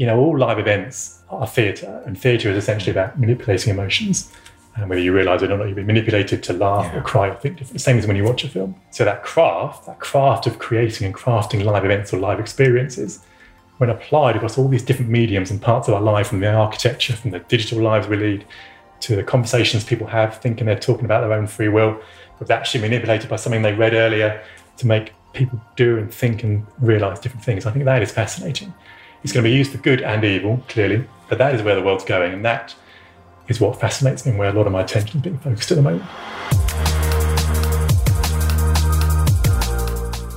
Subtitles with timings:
[0.00, 4.32] you know, all live events are theatre, and theatre is essentially about manipulating emotions.
[4.74, 7.00] And whether you realise it or not, you've been manipulated to laugh Yeah.
[7.00, 7.82] or cry or think different.
[7.82, 8.76] Same as when you watch a film.
[8.92, 13.20] So that craft, that craft of creating and crafting live events or live experiences,
[13.76, 17.14] when applied across all these different mediums and parts of our life, from the architecture,
[17.14, 18.46] from the digital lives we lead,
[19.00, 22.00] to the conversations people have, thinking they're talking about their own free will,
[22.38, 24.40] but actually manipulated by something they read earlier
[24.78, 27.66] to make people do and think and realise different things.
[27.66, 28.72] I think that is fascinating.
[29.22, 31.82] It's going to be used for good and evil, clearly, but that is where the
[31.82, 32.74] world's going, and that
[33.48, 35.74] is what fascinates me and where a lot of my attention is being focused at
[35.74, 36.04] the moment.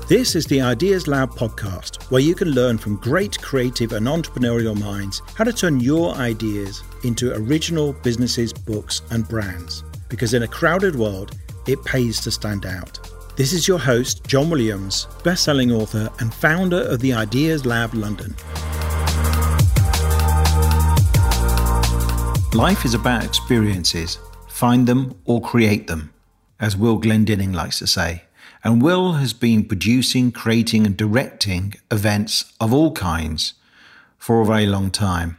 [0.10, 4.78] This is the Ideas Lab podcast, where you can learn from great creative and entrepreneurial
[4.78, 9.86] minds how to turn your ideas into original businesses, books, and brands.
[10.10, 11.38] Because in a crowded world,
[11.68, 13.00] it pays to stand out.
[13.36, 18.36] This is your host, John Williams, best-selling author and founder of the Ideas Lab London.
[22.54, 24.20] Life is about experiences.
[24.50, 26.14] Find them or create them,
[26.60, 28.26] as Will Glendinning likes to say.
[28.64, 33.56] And Will has been producing, creating, and directing events of all kinds
[34.20, 35.38] for a very long time,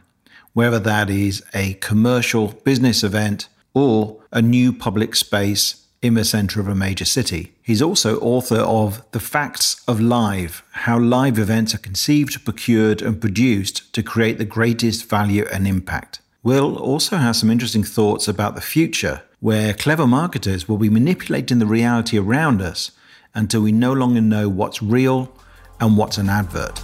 [0.51, 6.59] whether that is a commercial business event or a new public space in the centre
[6.59, 7.53] of a major city.
[7.63, 13.19] He's also author of The Facts of Live How Live Events Are Conceived, Procured, and
[13.19, 16.19] Produced to Create the Greatest Value and Impact.
[16.43, 21.57] Will also has some interesting thoughts about the future, where clever marketers will be manipulating
[21.59, 22.91] the reality around us
[23.33, 25.35] until we no longer know what's real
[25.79, 26.79] and what's an advert.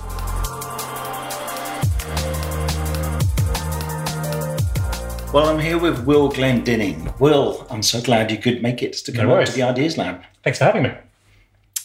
[5.34, 7.18] Well, I'm here with Will Glendinning.
[7.18, 10.22] Will, I'm so glad you could make it to come No to the Ideas Lab.
[10.44, 10.92] Thanks for having me.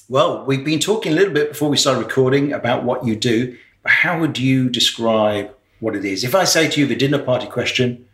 [0.08, 3.56] Well, we've been talking a little bit before we started recording about what you do,
[3.84, 6.24] but how would you describe what it is?
[6.24, 8.04] If I say to you the dinner party question,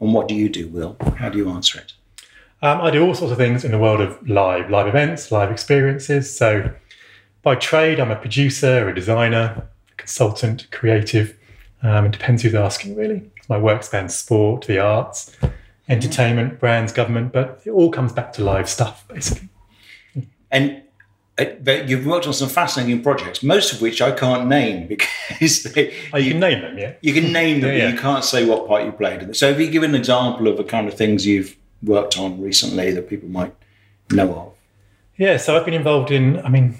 [0.00, 0.96] and what do you do, Will?
[1.18, 1.92] How do you answer it?
[2.60, 5.52] Um, I do all sorts of things in the world of live, live events, live
[5.52, 6.36] experiences.
[6.36, 6.68] So,
[7.44, 11.38] by trade, I'm a producer, a designer, a consultant, creative.
[11.80, 13.30] Um, it depends who's asking, really.
[13.50, 15.36] My work spans sport, the arts,
[15.88, 19.48] entertainment, brands, government, but it all comes back to live stuff, basically.
[20.52, 20.82] And
[21.36, 21.46] uh,
[21.86, 26.18] you've worked on some fascinating projects, most of which I can't name because they, Oh,
[26.18, 26.92] you, can name them, yeah.
[27.00, 27.84] you can name them, Yeah, yeah.
[27.86, 29.22] but you can't say what part you played.
[29.22, 29.36] in it.
[29.36, 32.92] So, if you give an example of the kind of things you've worked on recently
[32.92, 33.54] that people might
[34.12, 34.52] know of.
[35.16, 36.76] Yeah, so I've been involved in, I mean,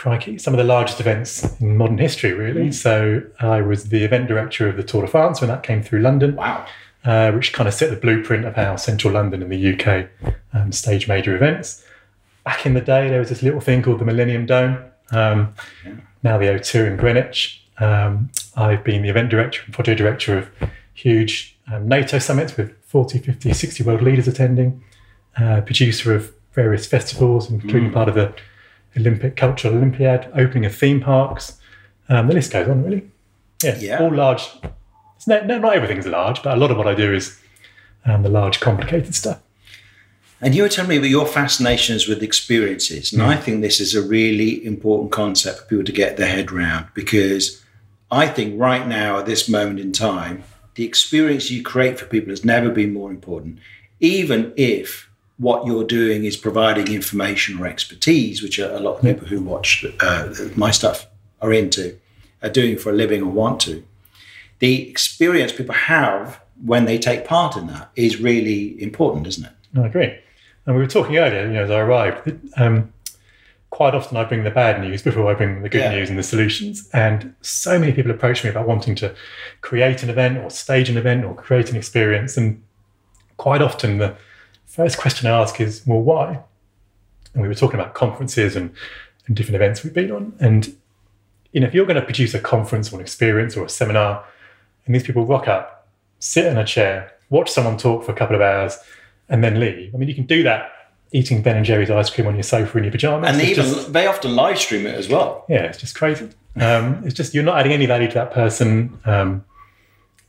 [0.00, 2.72] crikey, some of the largest events in modern history, really.
[2.72, 6.00] So I was the event director of the Tour de France when that came through
[6.00, 6.36] London.
[6.36, 6.66] Wow.
[7.04, 10.08] uh, which kind of set the blueprint of how central London and the UK
[10.54, 11.84] um, stage major events.
[12.44, 14.78] Back in the day, there was this little thing called the Millennium Dome,
[15.12, 15.54] um,
[16.22, 17.62] now the O2 in Greenwich.
[17.78, 20.48] Um, I've been the event director and project director of
[20.94, 24.82] huge um, NATO summits with 40, 50, 60 world leaders attending,
[25.38, 28.34] uh, producer of various festivals, including part of the
[28.96, 31.58] Olympic Cultural Olympiad, opening of theme parks.
[32.08, 33.08] Um, the list goes on, really.
[33.62, 33.98] Yeah, Yeah.
[34.00, 34.42] all large.
[35.16, 37.38] It's no, no, not everything's large, but a lot of what I do is
[38.06, 39.40] um, the large, complicated stuff.
[40.40, 43.12] And you were telling me about your fascinations with experiences.
[43.12, 46.50] And I think this is a really important concept for people to get their head
[46.50, 47.62] around because
[48.10, 50.42] I think right now, at this moment in time,
[50.76, 53.58] the experience you create for people has never been more important.
[54.00, 55.09] Even if
[55.40, 59.86] what you're doing is providing information or expertise, which a lot of people who watch
[60.00, 61.06] uh, my stuff
[61.40, 61.98] are into,
[62.42, 63.82] are doing for a living or want to.
[64.58, 69.52] The experience people have when they take part in that is really important, isn't it?
[69.78, 70.14] I agree.
[70.66, 72.92] And we were talking earlier, you know, as I arrived, that, um,
[73.70, 75.92] quite often I bring the bad news before I bring the good Yeah.
[75.94, 76.86] news and the solutions.
[76.92, 79.14] And so many people approach me about wanting to
[79.62, 82.36] create an event or stage an event or create an experience.
[82.36, 82.62] And
[83.38, 84.14] quite often the
[84.70, 86.40] first question I ask is, well, why?
[87.34, 88.70] And we were talking about conferences and,
[89.26, 90.32] and different events we've been on.
[90.40, 90.74] And,
[91.52, 94.24] you know, if you're going to produce a conference or an experience or a seminar,
[94.86, 95.88] and these people rock up,
[96.20, 98.78] sit in a chair, watch someone talk for a couple of hours,
[99.28, 99.94] and then leave.
[99.94, 100.72] I mean, you can do that
[101.12, 103.28] eating Ben and Jerry's ice cream on your sofa in your pajamas.
[103.28, 105.44] And they even just- they often live stream it as well.
[105.48, 106.28] yeah, it's just crazy.
[106.56, 108.98] Um, it's just you're not adding any value to that person.
[109.04, 109.44] Um,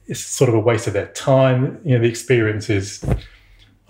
[0.07, 1.79] it's sort of a waste of their time.
[1.83, 3.03] You know, the experience is.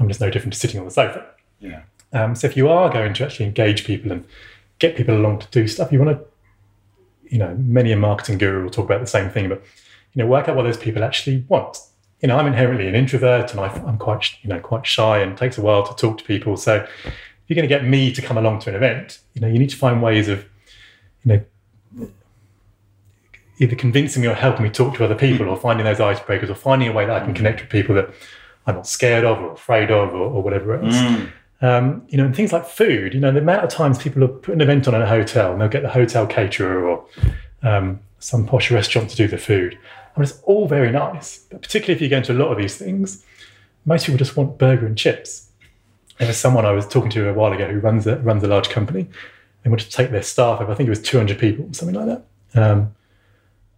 [0.01, 1.25] I'm just no different to sitting on the sofa.
[1.59, 1.83] Yeah.
[2.13, 4.25] Um, so if you are going to actually engage people and
[4.79, 6.25] get people along to do stuff, you want to,
[7.31, 9.63] you know, many a marketing guru will talk about the same thing, but
[10.13, 11.77] you know, work out what those people actually want.
[12.21, 15.31] You know, I'm inherently an introvert, and I, I'm quite, you know, quite shy, and
[15.31, 16.57] it takes a while to talk to people.
[16.57, 17.13] So if
[17.47, 19.69] you're going to get me to come along to an event, you know, you need
[19.69, 20.45] to find ways of,
[21.23, 21.45] you
[21.97, 22.07] know,
[23.59, 26.55] either convincing me or helping me talk to other people or finding those icebreakers or
[26.55, 28.09] finding a way that I can connect with people that
[28.67, 30.95] I'm not scared of or afraid of or, or whatever else.
[31.63, 34.27] Um, you know, and things like food, you know, the amount of times people are
[34.27, 37.05] putting an event on in a hotel and they'll get the hotel caterer or
[37.61, 39.77] um, some posh restaurant to do the food.
[40.15, 42.57] I mean, it's all very nice, but particularly if you go into a lot of
[42.57, 43.23] these things,
[43.85, 45.49] most people just want burger and chips.
[46.17, 48.47] There was someone I was talking to a while ago who runs a, runs a
[48.47, 49.07] large company.
[49.63, 52.25] They wanted to take their staff I think it was 200 people, something like that.
[52.55, 52.95] Um,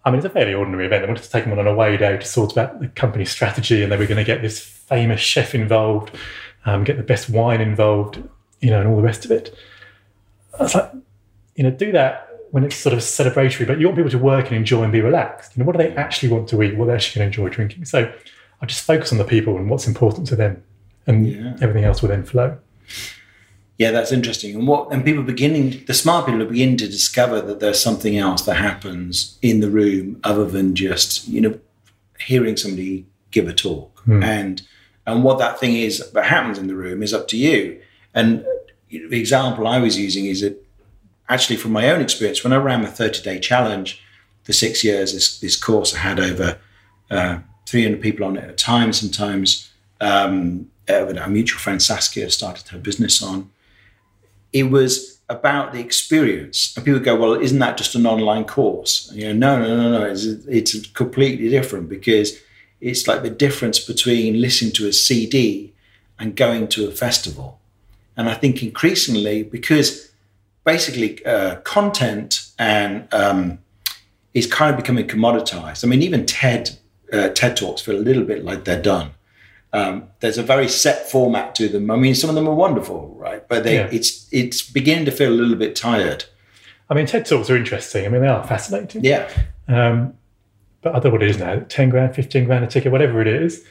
[0.05, 1.03] I mean, it's a fairly ordinary event.
[1.03, 3.83] They wanted to take them on an away day to sort about the company strategy,
[3.83, 6.11] and they were going to get this famous chef involved
[6.65, 8.21] um, get the best wine involved,
[8.61, 9.55] you know, and all the rest of it.
[10.57, 10.91] I was like,
[11.55, 14.47] you know, do that when it's sort of celebratory, but you want people to work
[14.47, 15.55] and enjoy and be relaxed.
[15.55, 16.77] You know, what do they actually want to eat?
[16.77, 17.85] What they actually going to enjoy drinking?
[17.85, 18.13] So
[18.61, 20.63] I just focus on the people and what's important to them,
[21.07, 21.57] and yeah.
[21.61, 22.57] everything else will then flow.
[23.77, 24.55] Yeah, that's interesting.
[24.55, 28.17] And what and people beginning the smart people are beginning to discover that there's something
[28.17, 31.59] else that happens in the room other than just, you know,
[32.19, 34.03] hearing somebody give a talk.
[34.05, 34.23] Mm.
[34.23, 34.61] And
[35.05, 37.81] and what that thing is that happens in the room is up to you.
[38.13, 38.45] And
[38.89, 40.63] the example I was using is that
[41.29, 44.01] actually, from my own experience, when I ran the 30 day challenge
[44.43, 46.59] for six years, this, this course I had over
[47.09, 48.93] uh, 300 people on it at a time.
[48.93, 53.49] Sometimes um, uh, our mutual friend Saskia started her business on.
[54.53, 56.73] It was about the experience.
[56.75, 59.09] And people go, well, isn't that just an online course?
[59.09, 60.05] And you know, no, no, no, no.
[60.05, 62.39] It's, it's completely different because
[62.79, 65.73] it's like the difference between listening to a CD
[66.19, 67.59] and going to a festival.
[68.15, 70.11] And I think increasingly, because
[70.63, 73.59] basically uh, content and um,
[74.33, 75.83] is kind of becoming commoditized.
[75.83, 76.77] I mean, even TED
[77.11, 79.11] uh, TED talks feel a little bit like they're done.
[79.73, 81.89] Um, there's a very set format to them.
[81.89, 83.47] I mean, some of them are wonderful, right?
[83.47, 83.89] But they, yeah.
[83.91, 86.25] it's it's beginning to feel a little bit tired.
[86.89, 88.05] I mean, TED talks are interesting.
[88.05, 89.03] I mean, they are fascinating.
[89.03, 89.29] Yeah.
[89.67, 90.13] Um,
[90.81, 93.21] but I don't know what it is now, 10 grand, 15 grand a ticket, whatever
[93.21, 93.65] it is.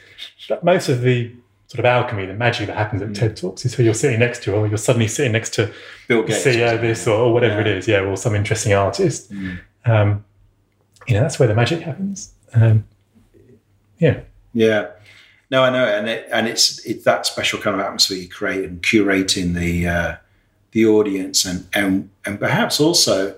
[0.49, 1.31] But most of the
[1.67, 3.15] sort of alchemy, the magic that happens at mm.
[3.15, 5.71] TED Talks is who you're sitting next to, or you're suddenly sitting next to
[6.07, 7.61] Bill Gates, CEO this or, or whatever yeah.
[7.61, 9.31] it is, yeah, or some interesting artist.
[9.31, 9.59] Mm.
[9.85, 10.25] Um,
[11.07, 12.33] you know, that's where the magic happens.
[12.53, 12.85] Um,
[13.99, 14.21] yeah.
[14.53, 14.89] Yeah.
[15.53, 18.65] No, I know, and it, and it's it's that special kind of atmosphere you create
[18.65, 20.15] and curating the uh,
[20.71, 23.35] the audience and and and perhaps also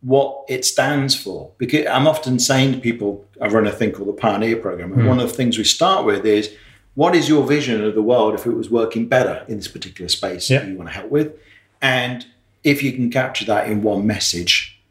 [0.00, 1.52] what it stands for.
[1.58, 5.02] Because I'm often saying to people, I run a thing called the Pioneer Program, and
[5.02, 5.06] mm.
[5.06, 6.52] one of the things we start with is
[6.96, 10.08] what is your vision of the world if it was working better in this particular
[10.08, 10.58] space yeah.
[10.58, 11.38] that you want to help with?
[11.80, 12.26] And
[12.64, 14.82] if you can capture that in one message,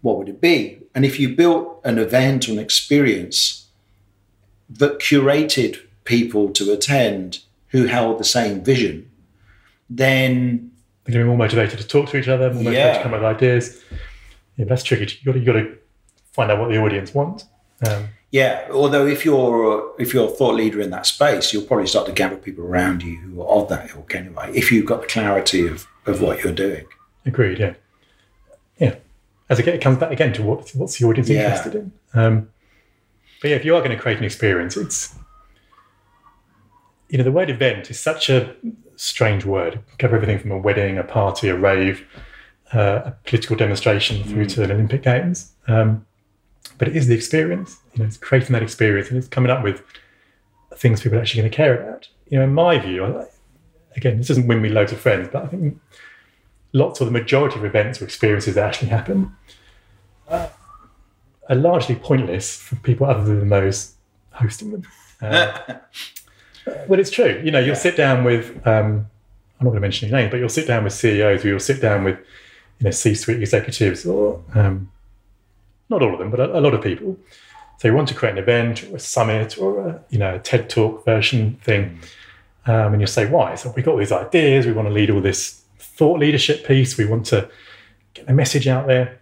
[0.00, 0.80] what would it be?
[0.92, 3.61] And if you built an event or an experience
[4.78, 9.10] that curated people to attend who held the same vision,
[9.88, 10.70] then
[11.04, 12.96] they're going to be more motivated to talk to each other, more motivated yeah.
[12.98, 13.82] to come up with ideas
[14.56, 15.18] yeah, that's tricky.
[15.22, 15.76] You got you got to
[16.32, 17.46] find out what the audience wants.
[17.88, 21.86] Um, yeah, although if you're if you're a thought leader in that space, you'll probably
[21.86, 24.50] start to gather people around you who are of that ilk anyway.
[24.54, 26.86] If you've got the clarity of of what you're doing.
[27.24, 27.58] Agreed.
[27.58, 27.74] Yeah,
[28.78, 28.96] yeah.
[29.48, 31.44] As again, it comes back again to what what's the audience yeah.
[31.44, 31.92] interested in.
[32.14, 32.48] Um,
[33.42, 35.14] but yeah, if you are going to create an experience, it's
[37.10, 38.56] you know the word event is such a
[38.96, 39.80] strange word.
[39.98, 42.06] cover everything from a wedding, a party, a rave
[42.72, 44.54] uh, a political demonstration through mm.
[44.54, 45.52] to the Olympic Games.
[45.68, 46.06] Um,
[46.78, 49.62] but it is the experience, you know, it's creating that experience and it's coming up
[49.62, 49.82] with
[50.76, 52.08] things people are actually going to care about.
[52.28, 53.26] You know, in my view,
[53.94, 55.78] again, this doesn't win me loads of friends, but I think
[56.72, 59.36] lots of the majority of events or experiences that actually happen
[60.28, 60.48] uh,
[61.48, 63.94] are largely pointless for people other than those
[64.32, 64.86] hosting them.
[65.20, 65.58] Uh,
[66.88, 67.40] but it's true.
[67.44, 67.74] You know, you'll yeah.
[67.74, 69.06] sit down with, um,
[69.58, 71.60] I'm not going to mention any names, but you'll sit down with CEOs, or you'll
[71.60, 72.18] sit down with
[72.78, 74.90] you know, C-suite executives, or um,
[75.88, 77.16] not all of them, but a, a, lot of people.
[77.78, 80.38] So you want to create an event or a summit or a you know a
[80.38, 82.00] TED Talk version thing,
[82.66, 83.54] um, and you say why?
[83.54, 84.66] So we've got all these ideas.
[84.66, 86.96] We want to lead all this thought leadership piece.
[86.96, 87.48] We want to
[88.14, 89.20] get the message out there.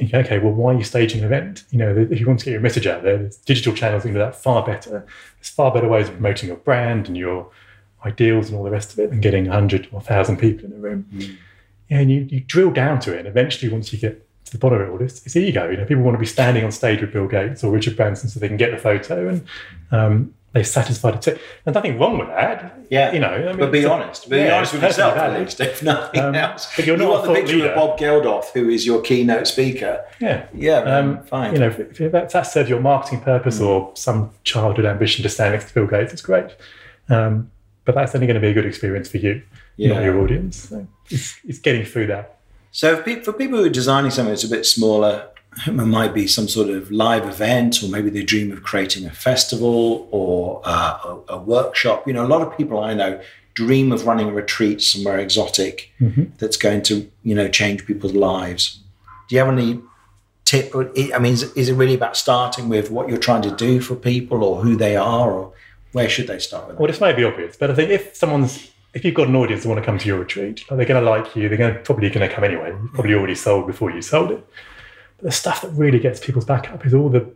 [0.00, 1.64] Okay, well, why are you staging an event?
[1.70, 4.12] You know, if you want to get your message out there, there's digital channels can
[4.12, 5.06] do that far better.
[5.36, 7.50] There's far better ways of promoting your brand and your
[8.04, 10.76] ideals and all the rest of it than getting 100 or 1,000 people in a
[10.76, 11.06] room.
[11.12, 11.36] Mm
[11.92, 14.80] and you, you drill down to it, and eventually, once you get to the bottom
[14.80, 15.68] of it all, it's, it's ego.
[15.68, 18.30] You know, people want to be standing on stage with Bill Gates or Richard Branson
[18.30, 19.46] so they can get the photo, and
[19.90, 21.40] um, they satisfy the tick.
[21.64, 22.78] There's nothing wrong with that.
[22.90, 23.28] Yeah, you know.
[23.28, 24.28] I mean, but be honest.
[24.28, 26.70] Be yeah, honest with yourself, at least, if nothing um, else.
[26.76, 27.70] But you're not you want the picture leader.
[27.70, 30.04] of Bob Geldof, who is your keynote speaker.
[30.20, 31.54] Yeah, yeah, um, fine.
[31.54, 33.66] You know, if, if that, that serves your marketing purpose mm.
[33.66, 36.54] or some childhood ambition to stand next to Bill Gates, it's great.
[37.08, 37.50] Um,
[37.84, 39.42] but that's only going to be a good experience for you,
[39.76, 39.94] yeah.
[39.94, 40.68] not your audience.
[40.68, 42.38] So it's, it's getting through that
[42.72, 45.28] so for people who are designing something that's a bit smaller,
[45.66, 49.10] it might be some sort of live event, or maybe they dream of creating a
[49.10, 52.06] festival or uh, a, a, workshop.
[52.06, 53.20] You know, a lot of people I know
[53.54, 56.24] dream of running a retreat somewhere exotic mm-hmm.
[56.38, 58.80] that's going to, you know, change people's lives.
[59.28, 59.80] Do you have any
[60.44, 60.74] tip?
[60.74, 63.94] I mean, is, is, it really about starting with what you're trying to do for
[63.94, 65.52] people, or who they are, or
[65.92, 66.78] where should they start with?
[66.78, 69.62] Well, this may be obvious, but I think if someone's if you've got an audience
[69.62, 71.48] that want to come to your retreat, they're going to like you.
[71.48, 72.70] They're going to, probably going to come anyway.
[72.70, 74.46] You've probably already sold before you sold it
[75.22, 77.32] the stuff that really gets people's back up is all the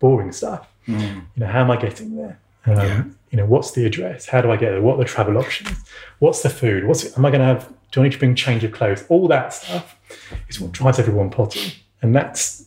[0.00, 0.68] boring stuff.
[0.86, 1.00] Mm.
[1.34, 2.38] You know, how am I getting there?
[2.66, 3.04] Um, yeah.
[3.30, 4.26] You know, what's the address?
[4.26, 4.82] How do I get there?
[4.82, 5.76] What are the travel options?
[6.18, 6.86] What's the food?
[6.86, 7.72] What's am I going to have?
[7.92, 9.04] Do I need to bring change of clothes?
[9.08, 9.96] All that stuff
[10.48, 12.66] is what drives everyone potty, and that's,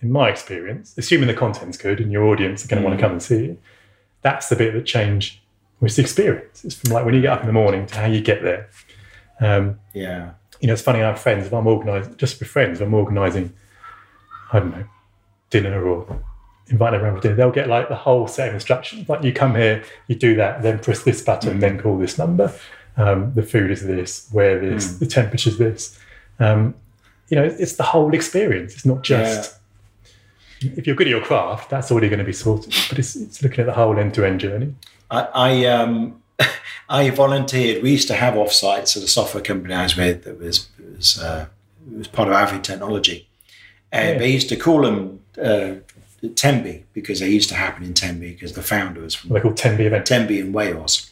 [0.00, 2.90] in my experience, assuming the content's good and your audience are going to mm.
[2.90, 3.58] want to come and see you.
[4.22, 5.42] That's the bit that change
[5.80, 6.64] was the experience.
[6.64, 8.68] It's from like when you get up in the morning to how you get there.
[9.40, 10.32] Um, yeah.
[10.60, 11.02] You know, it's funny.
[11.02, 11.46] I have friends.
[11.46, 13.52] If I'm organising, just with friends, I'm organising
[14.52, 14.84] I don't know,
[15.50, 16.22] dinner or
[16.68, 19.08] invite them around for dinner, they'll get like the whole set of instructions.
[19.08, 21.60] Like you come here, you do that, then press this button, mm.
[21.60, 22.52] then call this number.
[22.96, 24.98] Um, the food is this, where this, mm.
[25.00, 25.98] the temperature is this.
[26.38, 26.74] Um,
[27.28, 28.74] you know, it's the whole experience.
[28.74, 29.58] It's not just
[30.60, 30.72] yeah.
[30.76, 32.74] if you're good at your craft, that's already going to be sorted.
[32.88, 34.74] But it's, it's looking at the whole end-to-end journey.
[35.10, 36.22] I, I um,
[36.88, 37.82] I volunteered.
[37.82, 41.20] We used to have offsites at a software company I was with that was was,
[41.20, 41.46] uh,
[41.96, 43.28] was part of Avid Technology,
[43.92, 44.18] and yeah.
[44.18, 45.74] they used to call them uh,
[46.34, 49.56] Tenby because they used to happen in Tenby because the founder was from they called
[49.56, 50.06] Tenby event.
[50.06, 51.10] Tenby in Wales.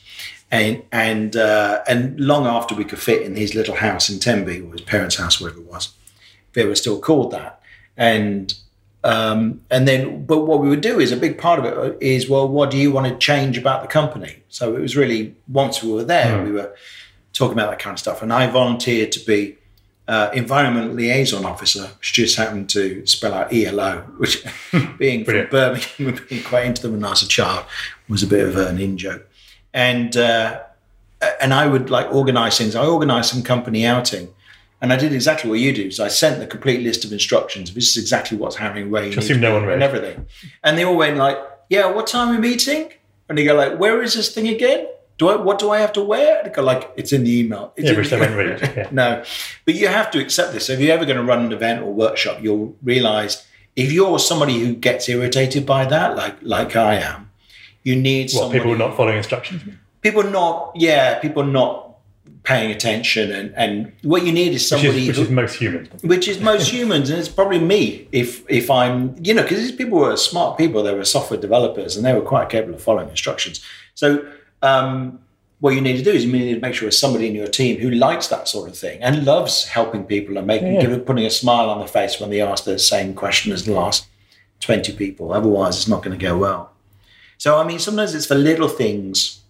[0.51, 4.61] And and uh, and long after we could fit in his little house in Tenby
[4.61, 5.95] or his parents' house, wherever it was,
[6.53, 7.61] they were still called that.
[7.97, 8.55] And
[9.05, 12.29] um, and then, but what we would do is a big part of it is,
[12.29, 14.43] well, what do you want to change about the company?
[14.49, 16.45] So it was really once we were there, mm.
[16.45, 16.75] we were
[17.35, 18.23] talking about that kind of stuff.
[18.23, 19.59] And I volunteered to be
[20.07, 24.45] uh, environment liaison officer, which just happened to spell out ELO, which
[24.99, 27.65] being from Birmingham and being quite into them when I was a child
[28.09, 29.27] was a bit of an in joke.
[29.73, 30.61] And uh,
[31.41, 32.75] and I would like organise things.
[32.75, 34.29] I organised some company outing,
[34.81, 35.91] and I did exactly what you do.
[35.91, 37.73] So I sent the complete list of instructions.
[37.73, 40.27] This is exactly what's happening, where you need no one and everything.
[40.63, 41.39] And they all went like,
[41.71, 42.93] "Yeah, what time are we meeting?"
[43.29, 45.93] And they go like, "Where is this thing again?" Do I, what do I have
[45.95, 46.53] to wear?
[46.57, 47.73] Like it's in the email.
[47.77, 48.61] It's yeah, which they won't read.
[48.77, 48.89] Yeah.
[48.91, 49.25] no,
[49.65, 50.67] but you have to accept this.
[50.67, 54.19] So if you're ever going to run an event or workshop, you'll realize if you're
[54.19, 57.31] somebody who gets irritated by that, like like I am,
[57.83, 59.63] you need what, people not following instructions.
[60.01, 61.85] People not, yeah, people not
[62.43, 65.55] paying attention, and and what you need is somebody which is, which who, is most
[65.55, 69.59] humans, which is most humans, and it's probably me if if I'm, you know, because
[69.59, 72.83] these people were smart people, they were software developers, and they were quite capable of
[72.83, 73.65] following instructions.
[73.95, 74.27] So
[74.65, 75.21] um,
[75.61, 77.47] what you need to do is you need to make sure there's somebody in your
[77.47, 80.81] team who likes that sort of thing and loves helping people and making, yeah.
[80.81, 83.73] giving, putting a smile on the face when they ask the same question as the
[83.73, 84.07] last
[84.61, 85.33] 20 people.
[85.33, 86.73] Otherwise, it's not going to go well.
[87.39, 89.41] So, I mean, sometimes it's the little things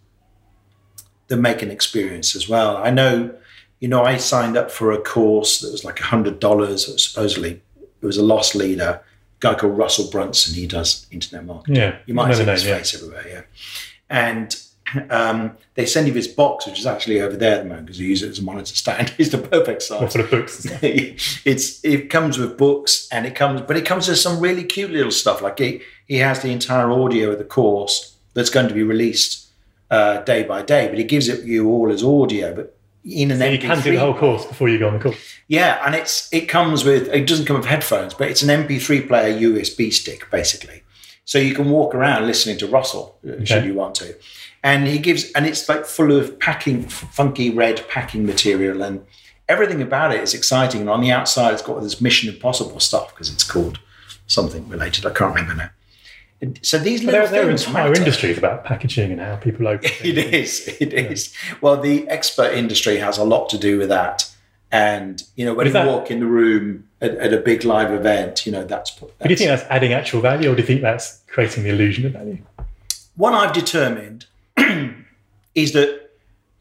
[1.29, 2.77] that make an experience as well.
[2.77, 3.35] I know,
[3.81, 6.35] you know, I signed up for a course that was like $100.
[6.35, 10.55] It was supposedly, it was a loss leader, a guy called Russell Brunson.
[10.55, 11.77] He does internet marketing.
[11.77, 11.99] Yeah.
[12.07, 13.27] You might see his face everywhere.
[13.29, 13.43] Yeah.
[14.09, 14.55] And
[15.11, 17.99] um, they send you this box, which is actually over there at the moment because
[17.99, 19.15] we use it as a monitor stand.
[19.19, 20.01] it's the perfect size.
[20.01, 20.67] What sort of books?
[20.83, 24.91] it's it comes with books and it comes, but it comes with some really cute
[24.91, 25.43] little stuff.
[25.43, 29.49] Like he he has the entire audio of the course that's going to be released
[29.91, 33.39] uh, day by day, but he gives it you all as audio, but in an
[33.39, 35.17] so you can do the whole course before you go on the course.
[35.49, 39.07] Yeah, and it's it comes with it doesn't come with headphones, but it's an MP3
[39.07, 40.83] player USB stick basically,
[41.25, 43.45] so you can walk around listening to Russell uh, okay.
[43.45, 44.15] should you want to
[44.65, 48.83] and he gives and it's like full of packing funky red packing material.
[48.83, 49.07] And
[49.47, 50.81] everything about it is exciting.
[50.81, 53.79] And on the outside it's got this mission impossible stuff because it's called
[54.27, 55.05] something related.
[55.05, 55.71] I can't remember now.
[56.63, 58.01] So these little there, things entire matter.
[58.01, 61.01] industries about packaging and how people open it is it yeah.
[61.01, 61.35] is.
[61.61, 64.31] Well the expert industry has a lot to do with that.
[64.73, 67.93] And you know when you that, walk in the room at, at, a big live
[67.93, 70.67] event you know that's, that's do you think that's adding actual value or do you
[70.67, 72.39] think that's creating the illusion of value?
[73.15, 74.27] One i've determined
[75.55, 76.11] is that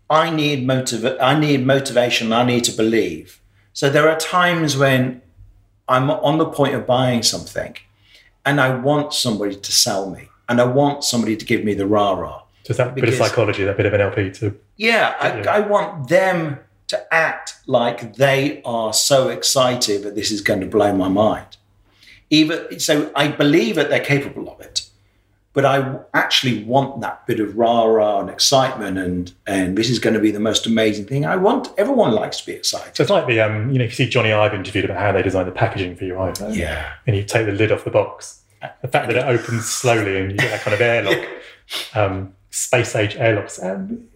[0.09, 2.31] I need motiv- I need motivation.
[2.33, 3.41] I need to believe.
[3.73, 5.21] So there are times when
[5.87, 7.75] I'm on the point of buying something,
[8.45, 11.87] and I want somebody to sell me, and I want somebody to give me the
[11.87, 12.41] rah rah.
[12.63, 14.57] Just that because, bit of psychology, that bit of NLP to.
[14.77, 20.41] Yeah, I, I want them to act like they are so excited that this is
[20.41, 21.57] going to blow my mind.
[22.29, 24.82] Even so, I believe that they're capable of it
[25.53, 29.99] but I actually want that bit of rah rah and excitement, and and this is
[29.99, 31.25] going to be the most amazing thing.
[31.25, 32.95] I want everyone likes to be excited.
[32.97, 35.11] So it's like the um, you know, if you see Jony Ive interviewed about how
[35.11, 37.91] they design the packaging for your iPhone, Yeah, and you take the lid off the
[37.91, 38.41] box,
[38.81, 41.19] the fact that it opens slowly and you get that kind of airlock,
[41.95, 44.07] um, space age airlocks, and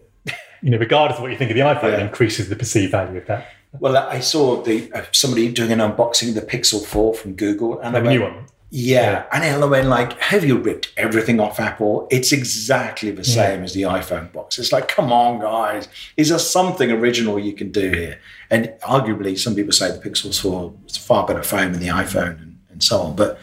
[0.62, 1.98] you know, regardless of what you think of the iPhone, Yeah.
[1.98, 3.46] it increases the perceived value of that.
[3.78, 7.78] Well, I saw the uh, somebody doing an unboxing of the Pixel 4 from Google,
[7.78, 8.46] and The new one.
[8.70, 12.06] Yeah, and went like, "Have you ripped everything off Apple?
[12.10, 16.38] It's exactly the same as the iPhone box." It's like, come on, guys, is there
[16.38, 18.20] something original you can do here?
[18.50, 22.42] And arguably, some people say the Pixel 4 is far better phone than the iPhone,
[22.42, 23.16] and, and so on.
[23.16, 23.38] But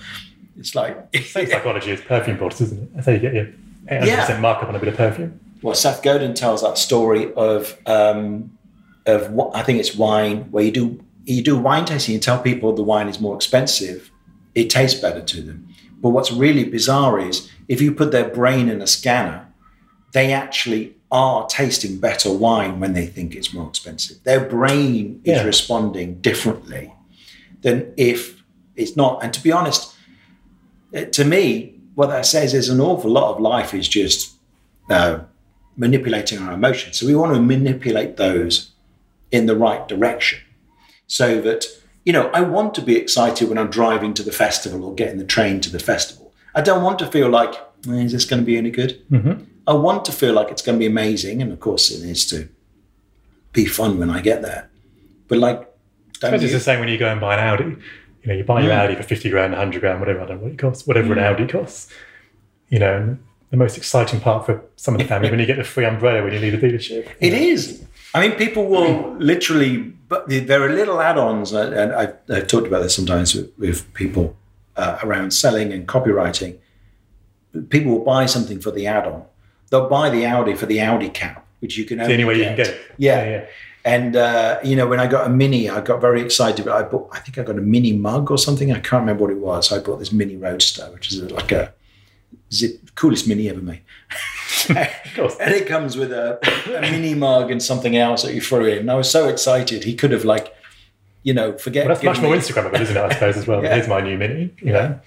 [0.60, 2.94] it's like, Same psychology as perfume bottles, isn't it?
[2.94, 3.46] That's how you get your
[3.90, 4.40] 800% Yeah.
[4.40, 5.40] markup on a bit of perfume.
[5.64, 8.52] well, Seth Godin tells that story of um,
[9.08, 12.40] of what I think it's wine, where you do you do wine tasting, you tell
[12.40, 14.12] people the wine is more expensive,
[14.56, 15.68] it tastes better to them.
[16.02, 19.48] But what's really bizarre is if you put their brain in a scanner,
[20.14, 24.18] they actually are tasting better wine when they think it's more expensive.
[24.24, 25.44] Their brain is Yeah.
[25.44, 26.94] responding differently
[27.62, 28.42] than if
[28.76, 29.24] it's not.
[29.24, 29.94] And to be honest,
[30.96, 34.34] uh, to me, what that says is an awful lot of life is just
[34.90, 35.20] uh,
[35.78, 37.00] manipulating our emotions.
[37.00, 38.72] So we want to manipulate those
[39.32, 40.40] in the right direction
[41.08, 41.66] so that,
[42.06, 45.18] you know, I want to be excited when I'm driving to the festival or getting
[45.18, 46.32] the train to the festival.
[46.54, 47.54] I don't want to feel like,
[47.90, 48.92] "Eh, is this going to be any good?
[49.68, 51.42] I want to feel like it's going to be amazing.
[51.42, 52.48] And of course, it needs to
[53.52, 54.70] be fun when I get there.
[55.28, 55.68] But like,
[56.20, 57.64] don't it's the same when you go and buy an Audi.
[58.22, 58.84] You know, you buy your Mm.
[58.84, 61.20] Audi for 50 grand, 100 grand, whatever, I don't know what it costs, whatever an
[61.20, 61.90] Audi costs.
[62.70, 63.20] You know, and
[63.50, 66.24] the most exciting part for some of the family when you get the free umbrella
[66.24, 67.08] when you leave the dealership.
[67.20, 67.84] It is.
[68.14, 72.84] I mean, people will literally, but there are little add-ons, and I've, I've talked about
[72.84, 74.36] this sometimes with, with people
[74.76, 76.58] uh, around selling and copywriting.
[77.70, 79.24] People will buy something for the add-on.
[79.70, 82.40] They'll buy the Audi for the Audi cap, which you can only the only way
[82.40, 82.82] you can get it.
[82.98, 83.30] Yeah.
[83.30, 83.46] yeah.
[83.84, 86.68] And uh, you know, when I got a mini, I got very excited.
[86.68, 88.72] I bought, I think I got a mini mug or something.
[88.72, 89.72] I can't remember what it was.
[89.72, 91.74] I bought this mini roadster, which is like a
[92.52, 93.82] zip, coolest mini ever made.
[95.40, 96.40] And it comes with a,
[96.78, 98.80] a mini mug and something else that you throw in.
[98.80, 99.84] And I was so excited.
[99.84, 100.54] He could have like,
[101.24, 101.86] you know, forget.
[101.88, 103.02] Well, that's much more Instagrammable, isn't it?
[103.02, 103.64] I suppose as well.
[103.64, 103.74] Yeah.
[103.76, 104.54] Here's my new mini.
[104.62, 105.00] You know,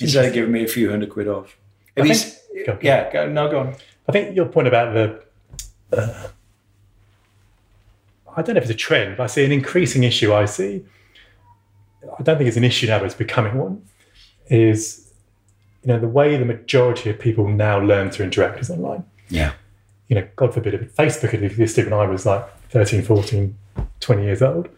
[0.00, 1.56] Instead of giving me a few hundred quid off.
[1.96, 3.74] I think- s- go- yeah, go, no, go on.
[4.08, 5.22] I think your point about the,
[5.96, 6.28] uh,
[8.36, 10.32] I don't know if it's a trend, but I see an increasing issue.
[10.32, 10.84] I see,
[12.18, 13.82] I don't think it's an issue now, but it's becoming one.
[14.48, 15.07] Is
[15.88, 19.04] you know the way the majority of people now learn to interact is online.
[19.30, 19.54] Yeah.
[20.08, 23.56] You know, God forbid, if Facebook had existed when I was like 13, 14,
[24.00, 24.68] 20 years old,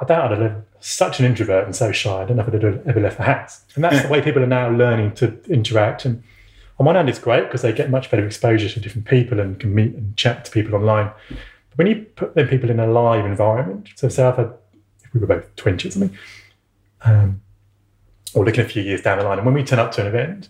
[0.00, 2.22] I doubt I'd have lived such an introvert and so shy.
[2.22, 3.64] I don't know if I'd have ever left the house.
[3.74, 6.04] And that's the way people are now learning to interact.
[6.04, 6.22] And
[6.78, 9.58] on one hand, it's great because they get much better exposure to different people and
[9.58, 11.10] can meet and chat to people online.
[11.28, 14.52] But when you put them people in a live environment, so say I've had,
[15.04, 16.18] if we were both 20 or something,
[17.02, 17.40] um,
[18.34, 20.06] or looking a few years down the line, and when we turn up to an
[20.06, 20.48] event,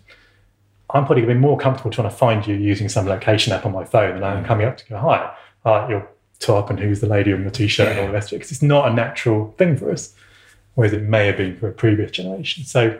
[0.93, 3.65] I'm probably going to be more comfortable trying to find you using some location app
[3.65, 6.07] on my phone than I am coming up to go, hi, like your
[6.39, 8.51] top and who's the lady on your t-shirt and all the rest of it, because
[8.51, 10.13] it's not a natural thing for us,
[10.75, 12.65] whereas it may have been for a previous generation.
[12.65, 12.99] So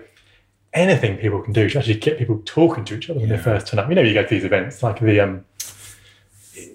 [0.74, 3.68] anything people can do to actually get people talking to each other when they first
[3.68, 3.90] turn up.
[3.90, 5.44] You know, you go to these events like the, um,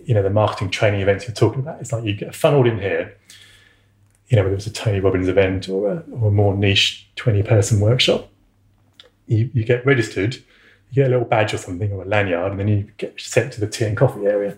[0.04, 1.80] you know, the marketing training events you're talking about.
[1.80, 3.16] It's like you get funneled in here,
[4.28, 7.42] you know, whether it's a Tony Robbins event or a, or a more niche 20
[7.42, 8.28] person workshop,
[9.26, 12.60] you, you get registered, you get a little badge or something or a lanyard, and
[12.60, 14.56] then you get sent to the tea and coffee area.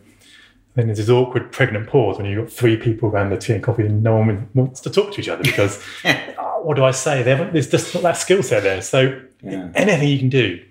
[0.74, 3.62] then there's this awkward pregnant pause when you've got three people around the tea and
[3.62, 6.90] coffee and no one wants to talk to each other because oh, what do I
[6.92, 7.22] say?
[7.22, 8.80] They haven't, there's just not that skill set there.
[8.82, 9.70] So Yeah.
[9.74, 10.62] anything you can do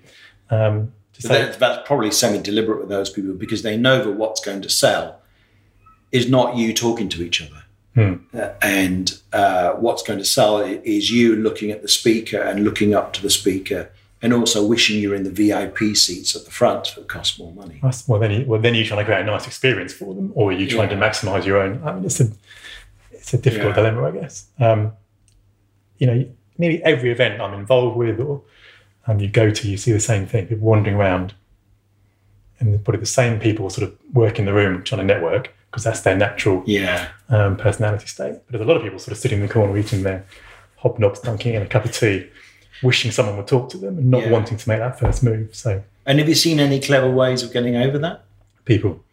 [0.49, 4.11] um, to But say, that, that's probably semi-deliberate with those people because they know that
[4.13, 5.21] what's going to sell
[6.11, 7.63] is not you talking to each other.
[7.97, 8.13] Hmm.
[8.31, 12.93] Uh, and uh, what's going to sell is you looking at the speaker and looking
[12.93, 13.89] up to the speaker
[14.21, 17.81] and also wishing you're in the VIP seats at the front that cost more money.
[18.07, 20.51] Well, then you, well, then you're trying to create a nice experience for them, or
[20.51, 20.99] are you trying Yeah.
[20.99, 21.81] to maximise your own?
[21.83, 22.29] I mean, it's a
[23.11, 23.83] it's a difficult Yeah.
[23.83, 24.45] dilemma, I guess.
[24.59, 24.91] Um,
[25.97, 26.25] you know,
[26.59, 28.43] nearly every event I'm involved with, or
[29.07, 30.45] um, you go to, you see the same thing.
[30.45, 31.33] People wandering around,
[32.59, 35.83] and probably the same people sort of work in the room trying to network because
[35.83, 37.09] that's their natural Yeah.
[37.29, 38.33] um, personality state.
[38.45, 40.25] But there's a lot of people sort of sitting in the corner eating their
[40.83, 42.27] hobnobs, dunking in a cup of tea,
[42.83, 44.31] wishing someone would talk to them and not Yeah.
[44.31, 45.49] wanting to make that first move.
[45.55, 48.23] So And have you seen any clever ways of getting over that?
[48.65, 49.03] people.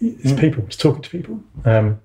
[0.00, 0.64] It's people.
[0.66, 1.40] It's talking to people.
[1.64, 2.00] Um,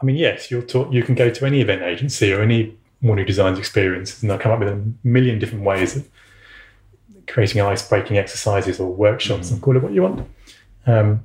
[0.00, 0.92] I mean, yes, you'll talk.
[0.92, 4.50] You can go to any event agency or anyone who designs experiences, and they'll come
[4.52, 6.08] up with a million different ways of
[7.28, 10.26] creating ice-breaking exercises or workshops, and call it what you want.
[10.86, 11.24] Um,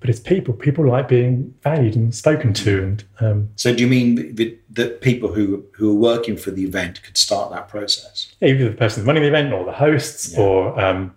[0.00, 0.54] but it's people.
[0.54, 2.82] People like being valued and spoken to.
[2.82, 6.64] And um, so, do you mean that, that people who who are working for the
[6.64, 8.32] event could start that process?
[8.40, 10.40] Yeah, either the person running the event or the hosts, yeah.
[10.40, 11.14] or um,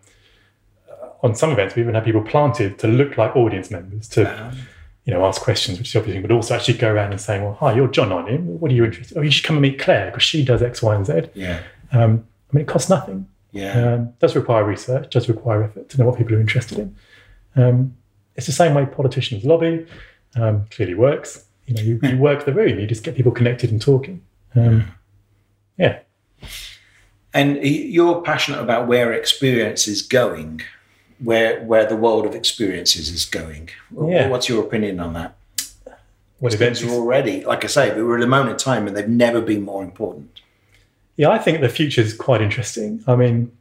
[1.21, 4.29] on some events we even have people planted to look like audience members to.
[4.29, 4.51] Uh-huh.
[5.03, 7.55] You know, ask questions, which is obviously, but also actually go around and saying, "Well,
[7.55, 8.37] hi, you're John, aren't you?
[8.37, 9.17] What are you interested?
[9.17, 11.63] Oh, you should come and meet Claire because she does X, Y, and Z." Yeah.
[11.91, 13.27] Um, I mean, it costs nothing.
[13.51, 13.93] Yeah.
[13.93, 16.95] Um, does require research, does require effort to know what people are interested in.
[18.41, 19.85] It's the same way politicians lobby.
[20.35, 21.45] Um, clearly works.
[21.67, 22.79] You know, you, you, work the room.
[22.79, 24.19] You just get people connected and talking.
[24.55, 24.85] Um,
[25.77, 25.99] yeah.
[27.35, 30.61] And you're passionate about where experience is going,
[31.19, 33.69] where where the world of experiences is going.
[34.07, 34.27] Yeah.
[34.27, 35.35] What's your opinion on that?
[36.39, 38.97] What events are already, like I say, we were at a moment in time and
[38.97, 40.41] they've never been more important.
[41.15, 43.03] Yeah, I think the future is quite interesting.
[43.05, 43.51] I mean,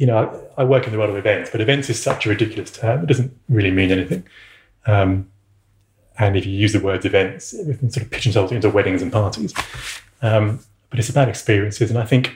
[0.00, 0.16] you know,
[0.56, 3.02] I, I, work in the world of events, but events is such a ridiculous term.
[3.02, 4.26] It doesn't really mean anything.
[4.86, 5.30] Um,
[6.18, 9.52] and if you use the words events, everything sort of pigeonholes into weddings and parties.
[10.22, 11.90] Um, but it's about experiences.
[11.90, 12.34] And I think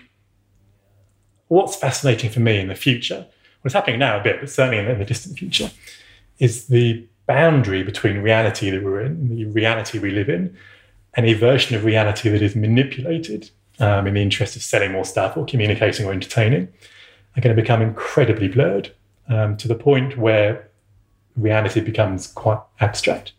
[1.48, 3.24] what's fascinating for me in the future,
[3.62, 5.70] what's happening now a bit, but certainly in the, in the distant future,
[6.38, 10.54] is the boundary between reality that we're in, the reality we live in,
[11.14, 15.06] and a version of reality that is manipulated um, in the interest of selling more
[15.06, 16.68] stuff or communicating or entertaining
[17.36, 18.92] are going to become incredibly blurred
[19.28, 20.68] um, to the point where
[21.36, 23.32] reality becomes quite abstract.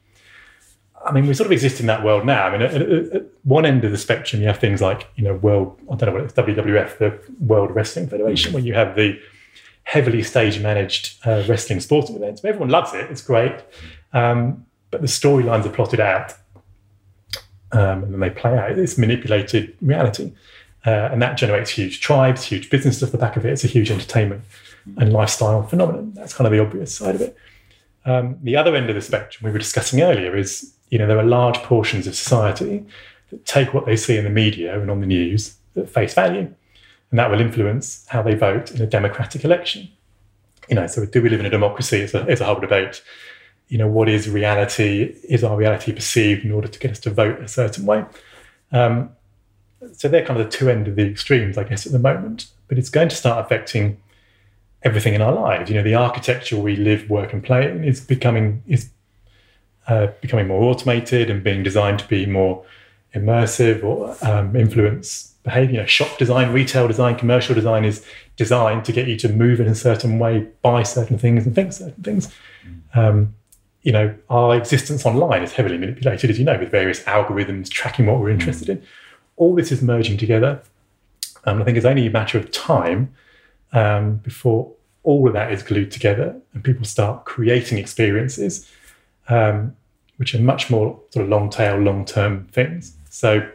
[1.06, 2.48] I mean, we sort of exist in that world now.
[2.48, 5.24] I mean, at, at, at, one end of the spectrum, you have things like, you
[5.24, 8.96] know, world, I don't know what it's, WWF, the World Wrestling Federation, where you have
[8.96, 9.20] the
[9.84, 12.44] heavily stage managed uh, wrestling sporting events.
[12.44, 13.54] Everyone loves it, it's great.
[14.14, 16.34] Um, but the storylines are plotted out
[17.72, 18.72] um, and then they play out.
[18.72, 20.34] It's manipulated reality.
[20.86, 23.52] Uh, and that generates huge tribes, huge business off the back of it.
[23.52, 24.44] It's a huge entertainment
[24.98, 26.14] and lifestyle phenomenon.
[26.14, 27.36] That's kind of the obvious side of it.
[28.06, 31.18] Um, the other end of the spectrum we were discussing earlier is, you know, there
[31.18, 32.86] are large portions of society
[33.32, 36.54] that take what they see in the media and on the news at face value,
[37.10, 39.90] and that will influence how they vote in a democratic election.
[40.70, 42.02] You know, so do we live in a democracy?
[42.02, 43.02] It's a, it's a whole debate.
[43.70, 45.16] You know, what is reality?
[45.28, 48.06] Is our reality perceived in order to get us to vote a certain way?
[48.72, 49.15] Um,
[49.94, 52.48] so they're kind of the two end of the extremes, I guess, at the moment.
[52.68, 53.98] But it's going to start affecting
[54.84, 55.70] everything in our lives.
[55.70, 58.90] You know, the architecture we live, work, and play in is becoming is
[59.88, 62.64] uh, becoming more automated and being designed to be more
[63.14, 65.74] immersive or um, influence behavior.
[65.74, 69.60] You know, shop design, retail design, commercial design is designed to get you to move
[69.60, 72.34] in a certain way, buy certain things, and think certain things.
[72.94, 73.36] Um,
[73.82, 78.08] you know, our existence online is heavily manipulated, as you know, with various algorithms tracking
[78.08, 78.82] what we're interested in
[79.38, 80.62] all this is merging together.
[81.46, 83.14] Um, I think it's only a matter of time
[83.74, 84.72] um, before
[85.04, 88.70] all of that is glued together and people start creating experiences
[89.30, 89.76] um,
[90.18, 92.96] which are much more sort of long tail, long term things.
[93.10, 93.48] So,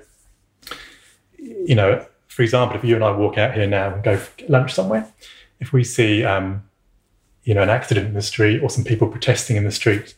[1.39, 4.51] you know, for example, if you and I walk out here now and go get
[4.51, 5.11] lunch somewhere,
[5.59, 6.63] if we see, um,
[7.45, 10.15] you know, an accident in the street or some people protesting in the street,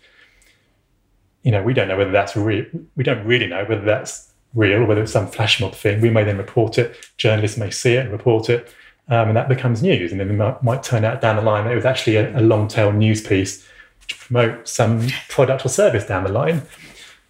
[1.43, 2.65] you know, we don't know whether that's real.
[2.97, 6.01] We don't really know whether that's real, whether it's some flash mob thing.
[6.01, 6.97] We may then report it.
[7.17, 8.73] Journalists may see it and report it,
[9.09, 10.13] um, and that becomes news.
[10.13, 12.39] And then it might, might, turn out down the line that it was actually a,
[12.39, 13.67] a long tail news piece
[14.09, 16.63] to promote some product or service down the line.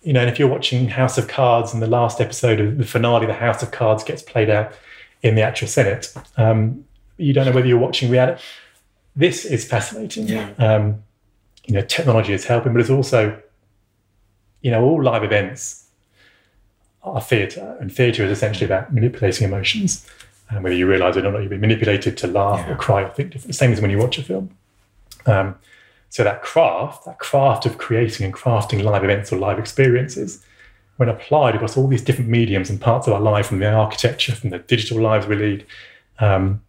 [0.03, 2.85] You know, and if you're watching House of Cards and the last episode of the
[2.85, 4.73] finale, the House of Cards gets played out
[5.23, 6.85] in the actual Senate, um,
[7.19, 8.43] you don't know whether you're watching reality.
[9.15, 10.27] This is fascinating.
[10.27, 10.51] Yeah.
[10.59, 11.05] Um,
[11.67, 13.41] you know, technology is helping, but it's also,
[14.63, 15.82] you know, all live events
[17.03, 20.07] are theatre, and theatre is essentially about manipulating emotions.
[20.51, 22.75] And whether you realise it or not, you've been manipulated to laugh yeah.
[22.75, 23.49] or cry or think different.
[23.49, 24.51] The same as when you watch a film.
[25.27, 25.57] Um,
[26.11, 30.45] so that craft, that craft of creating and crafting live events or live experiences,
[30.97, 34.35] when applied across all these different mediums and parts of our life, from the architecture,
[34.35, 35.67] from the digital lives we lead,
[36.19, 36.63] um,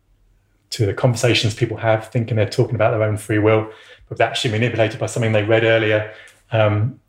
[0.69, 3.69] to the conversations people have, thinking they're talking about their own free will,
[4.09, 6.13] but actually manipulated by something they read earlier
[6.51, 6.99] um,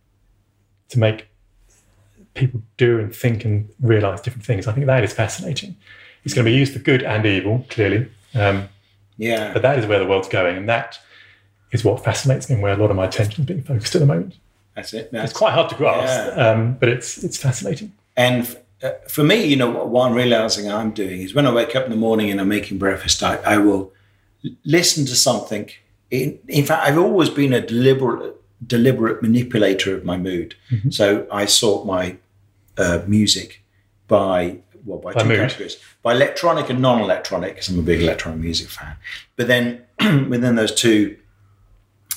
[0.89, 1.29] to make
[2.35, 4.67] people do and think and realize different things.
[4.67, 5.77] I think that is fascinating.
[6.25, 8.09] It's going to be used for good and evil, clearly.
[8.35, 8.69] Um,
[9.17, 9.53] yeah.
[9.53, 10.99] But that is where the world's going, and that
[11.71, 14.01] is what fascinates me and where a lot of my attention is being focused at
[14.01, 14.37] the moment.
[14.75, 15.13] That's it.
[15.13, 16.51] That's, it's quite hard to grasp, yeah.
[16.51, 17.93] um, but it's it's fascinating.
[18.17, 21.77] And uh, for me, you know, what I'm realizing I'm doing is when I wake
[21.77, 23.93] up in the morning and I'm making breakfast, I, I will
[24.65, 25.71] listen to something.
[26.11, 28.35] In, in fact, I've always been a deliberate
[28.67, 30.55] deliberate manipulator of my mood.
[30.71, 30.91] Mm-hmm.
[30.91, 32.17] So I sort my
[32.79, 33.63] uh, music
[34.09, 35.39] by well by, By two mood.
[35.39, 38.97] categories by electronic and non-electronic because I'm a big electronic music fan.
[39.37, 39.83] But then
[40.29, 41.17] within those two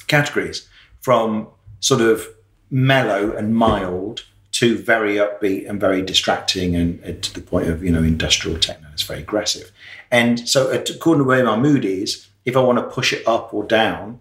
[0.08, 0.68] categories,
[1.02, 1.48] from
[1.80, 2.28] sort of
[2.70, 7.84] mellow and mild to very upbeat and very distracting and, and to the point of
[7.84, 9.72] you know industrial techno, it's very aggressive.
[10.12, 13.54] And so according to where my mood is, if I want to push it up
[13.54, 14.20] or down,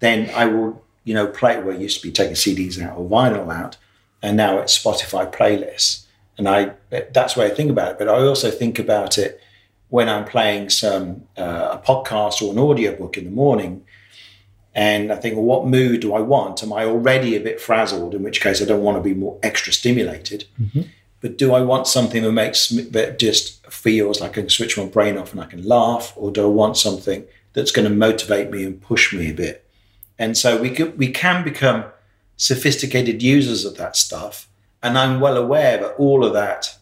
[0.00, 3.08] then I will, you know, play where it used to be taking CDs out or
[3.08, 3.76] vinyl out,
[4.22, 6.04] and now it's Spotify playlists.
[6.36, 7.98] And I that's where I think about it.
[7.98, 9.40] But I also think about it
[9.88, 13.84] when I'm playing some uh, a podcast or an audiobook in the morning.
[14.74, 16.62] And I think, well, what mood do I want?
[16.62, 18.14] Am I already a bit frazzled?
[18.14, 20.44] In which case, I don't want to be more extra stimulated.
[21.20, 24.78] But do I want something that makes me, that just feels like I can switch
[24.78, 27.94] my brain off and I can laugh, or do I want something that's going to
[27.94, 29.64] motivate me and push me a bit?
[30.16, 31.86] And so we can, we can become
[32.38, 34.48] sophisticated users of that stuff.
[34.82, 36.76] And I'm well aware that all of that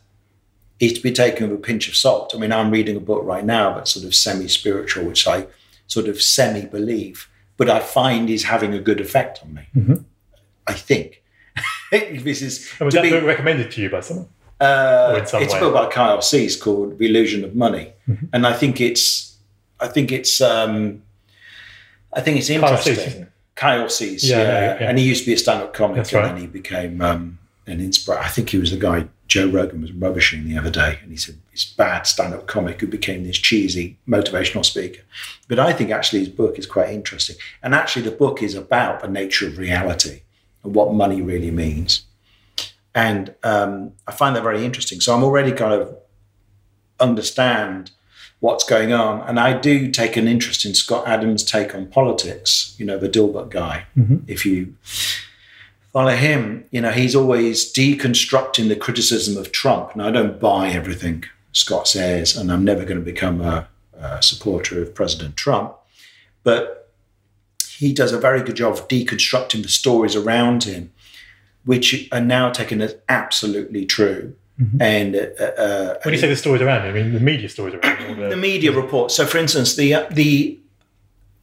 [0.79, 2.33] is to be taken with a pinch of salt.
[2.35, 5.47] I mean, I'm reading a book right now that's sort of semi-spiritual, which I
[5.87, 9.97] sort of semi-believe, but I find is having a good effect on me.
[10.67, 11.23] I think.
[11.91, 14.29] this is And was that be- book recommended to you by someone?
[14.61, 15.45] uh, it's way.
[15.45, 18.27] a book by Kyle Cease called The Illusion of Money, Mm-hmm.
[18.33, 19.37] and I think it's,
[19.81, 21.03] I think it's, um,
[22.13, 23.27] I think it's interesting.
[23.57, 26.23] Kyle Cease, Yeah, yeah, yeah, and he used to be a stand-up comic, That's and
[26.23, 26.29] right.
[26.29, 28.23] then he became um, an inspirator.
[28.23, 31.17] I think he was the guy Joe Rogan was rubbishing the other day, and he
[31.17, 35.03] said this bad stand-up comic who became this cheesy motivational speaker.
[35.49, 39.01] But I think actually his book is quite interesting, and actually the book is about
[39.01, 40.21] the nature of reality
[40.63, 42.05] and what money really means.
[42.95, 45.01] And um, I find that very interesting.
[45.01, 45.97] So I'm already kind of
[47.01, 47.91] understand
[48.41, 49.23] what's going on.
[49.29, 53.09] And I do take an interest in Scott Adams' take on politics, you know, the
[53.09, 53.87] Dilbert guy.
[53.97, 54.19] Mm-hmm.
[54.27, 54.75] If you
[55.93, 59.93] follow him, you know, he's always deconstructing the criticism of Trump.
[59.93, 63.67] And I don't buy everything Scott says, and I'm never going to become a,
[63.99, 65.75] a supporter of President Trump.
[66.43, 66.93] But
[67.67, 70.93] he does a very good job of deconstructing the stories around him,
[71.65, 74.35] which are now taken as absolutely true.
[74.81, 77.75] And uh, uh, When you say the stories around him, I mean the media stories
[77.75, 79.15] around or the the- media reports.
[79.15, 80.59] So, for instance, the uh, the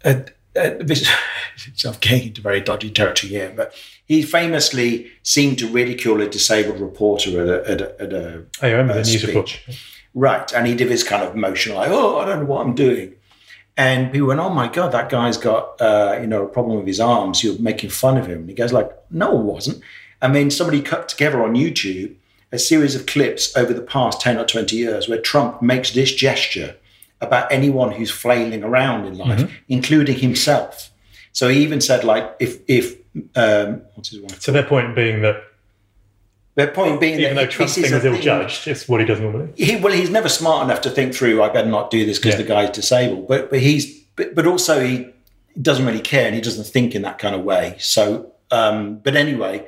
[0.04, 0.22] uh,
[0.56, 1.08] uh, this,
[1.86, 3.74] I'm getting into very dodgy territory here, but
[4.06, 8.72] he famously seemed to ridicule a disabled reporter at a, at a, at a I
[8.72, 9.28] remember the news speech.
[9.28, 9.60] report.
[10.16, 10.52] Right.
[10.54, 13.16] And he did this kind of motion like, oh, I don't know what I'm doing.
[13.78, 16.86] And people went, oh my God, that guy's got, uh, you know, a problem with
[16.86, 17.44] his arms.
[17.44, 18.40] You're making fun of him.
[18.42, 19.82] And he goes like, no, it wasn't.
[20.22, 22.16] I mean, somebody cut together on YouTube
[22.54, 26.14] a series of clips over the past 10 or 20 years where Trump makes this
[26.14, 26.76] gesture
[27.20, 30.92] about anyone who's flailing around in life, including himself.
[31.32, 32.96] So he even said, like, if, if,
[33.36, 34.42] um, what's his wife?
[34.42, 35.38] So their point being that
[36.56, 39.00] Their point being even that though Trump's this is thing was ill judged, it's what
[39.02, 39.52] he does normally.
[39.56, 42.36] he well he's never smart enough to think through i better not do this because
[42.36, 42.42] Yeah.
[42.44, 43.84] the guy's disabled but but he's
[44.16, 45.08] but, but also he
[45.60, 49.16] doesn't really care and he doesn't think in that kind of way so um but
[49.16, 49.66] anyway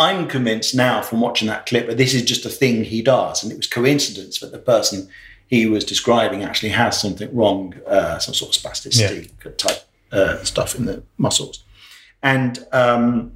[0.00, 3.42] i'm convinced now from watching that clip that this is just a thing he does.
[3.42, 5.08] And it was coincidence that the person
[5.46, 10.74] he was describing actually has something wrong uh some sort of spasticity type uh, stuff
[10.74, 11.62] in the muscles.
[12.22, 13.32] And um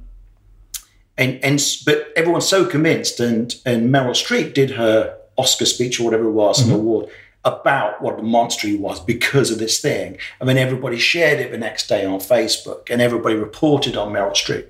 [1.17, 6.03] and and but everyone's so convinced and and Meryl Streep did her Oscar speech or
[6.05, 7.07] whatever it was an award
[7.43, 10.17] about what a monster he was because of this thing.
[10.39, 14.31] And then everybody shared it the next day on Facebook and everybody reported on Meryl
[14.31, 14.65] Streep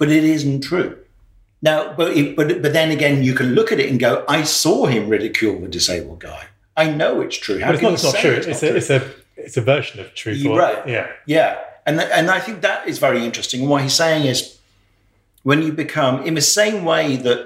[0.00, 0.98] but it isn't true
[1.62, 4.42] now but it, but but then again you can look at it and go I
[4.42, 8.04] saw him ridicule the disabled guy I know it's true How But it's not, it's
[8.04, 8.30] not true.
[8.32, 8.78] it's It's, not a, true?
[8.78, 9.00] it's a
[9.46, 10.38] it's a version of truth.
[10.38, 10.86] You're right.
[10.86, 11.06] Yeah.
[11.26, 13.60] Yeah, and th- and I think that is very interesting.
[13.62, 14.58] And what he's saying is,
[15.42, 17.40] when you become in the same way that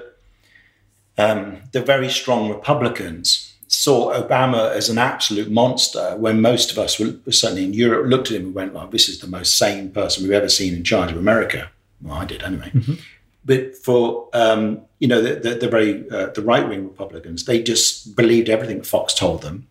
[1.17, 6.99] um, the very strong Republicans saw Obama as an absolute monster, when most of us,
[6.99, 9.89] were, certainly in Europe, looked at him and went, "Well, this is the most sane
[9.91, 11.71] person we've ever seen in charge of America."
[12.05, 12.71] Well, I did anyway.
[13.43, 17.61] But for um, you know the, the, the very uh, the right wing Republicans, they
[17.61, 19.67] just believed everything Fox told them,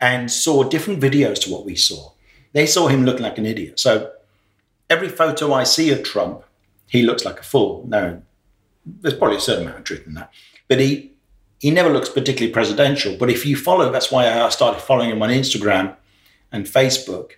[0.00, 2.12] and saw different videos to what we saw.
[2.52, 3.78] They saw him looking like an idiot.
[3.78, 4.12] So
[4.88, 6.42] every photo I see of Trump,
[6.88, 7.84] he looks like a fool.
[7.86, 8.22] No,
[8.84, 10.32] there's probably a certain amount of truth in that,
[10.68, 11.12] but he
[11.60, 13.16] he never looks particularly presidential.
[13.16, 15.96] But if you follow, that's why I started following him on Instagram
[16.50, 17.32] and Facebook.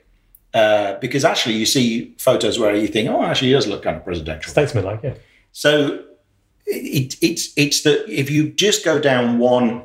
[0.56, 3.98] Uh, because actually, you see photos where you think, "Oh, actually, he does look kind
[3.98, 5.12] of presidential." Statesman like, yeah.
[5.52, 6.02] So
[6.64, 9.82] it, it's it's that if you just go down one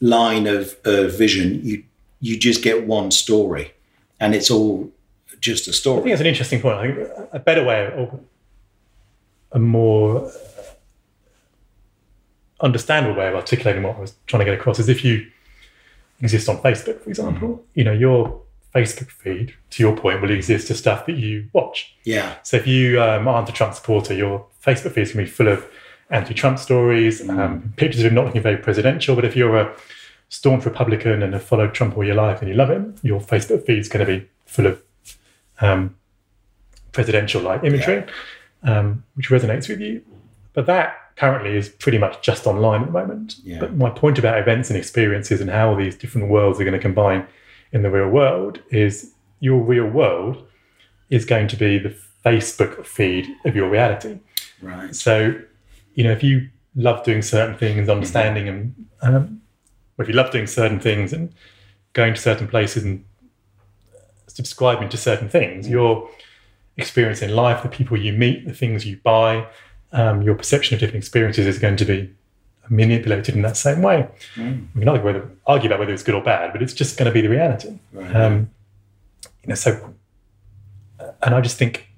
[0.00, 1.82] line of, of vision, you
[2.20, 3.72] you just get one story,
[4.20, 4.88] and it's all
[5.40, 5.98] just a story.
[5.98, 6.78] I think that's an interesting point.
[6.78, 8.20] I think a better way, or
[9.50, 10.30] a more
[12.60, 15.26] understandable way of articulating what I was trying to get across is if you
[16.22, 20.68] exist on Facebook, for example, you know, your Facebook feed, to your point, will exist
[20.68, 21.94] to stuff that you watch.
[22.04, 22.36] Yeah.
[22.42, 25.34] So if you um, aren't a Trump supporter, your Facebook feed is going to be
[25.34, 25.66] full of
[26.10, 29.16] anti-Trump stories, um, pictures of him not looking very presidential.
[29.16, 29.76] But if you're a
[30.28, 33.64] staunch Republican and have followed Trump all your life and you love him, your Facebook
[33.64, 34.82] feed is going to be full of
[35.60, 35.96] um,
[36.92, 38.04] presidential-like imagery,
[38.62, 40.02] um, which resonates with you.
[40.52, 43.36] But that currently is pretty much just online at the moment.
[43.42, 43.58] Yeah.
[43.60, 46.78] But my point about events and experiences and how these different worlds are going to
[46.78, 47.26] combine
[47.72, 50.46] in the real world is your real world
[51.10, 54.18] is going to be the Facebook feed of your reality.
[54.60, 54.94] Right.
[54.94, 55.34] So,
[55.94, 59.42] you know, if you love doing certain things, understanding and, um,
[59.98, 61.32] if you love doing certain things and
[61.92, 63.04] going to certain places and
[64.26, 66.08] subscribing to certain things, your
[66.76, 69.46] experience in life, the people you meet, the things you buy,
[69.92, 72.12] um, your perception of different experiences is going to be
[72.68, 74.08] manipulated in that same way.
[74.34, 74.66] Mm.
[74.74, 77.06] We can argue, whether, argue about whether it's good or bad, but it's just going
[77.06, 77.78] to be the reality.
[77.92, 78.14] Right.
[78.14, 78.50] Um,
[79.42, 79.94] you know, so,
[81.22, 81.88] and I just think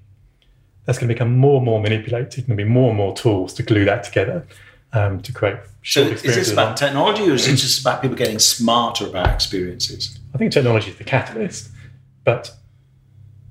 [0.84, 3.62] that's going to become more and more manipulated and be more and more tools to
[3.62, 4.46] glue that together
[4.92, 8.38] um, to create So is this about technology or is it just about people getting
[8.38, 10.18] smarter about experiences?
[10.34, 11.70] I think technology is the catalyst,
[12.24, 12.54] but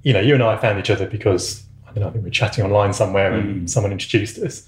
[0.04, 2.30] you know, you and I found each other because I don't know, I think we
[2.30, 4.66] were chatting online somewhere and someone introduced us.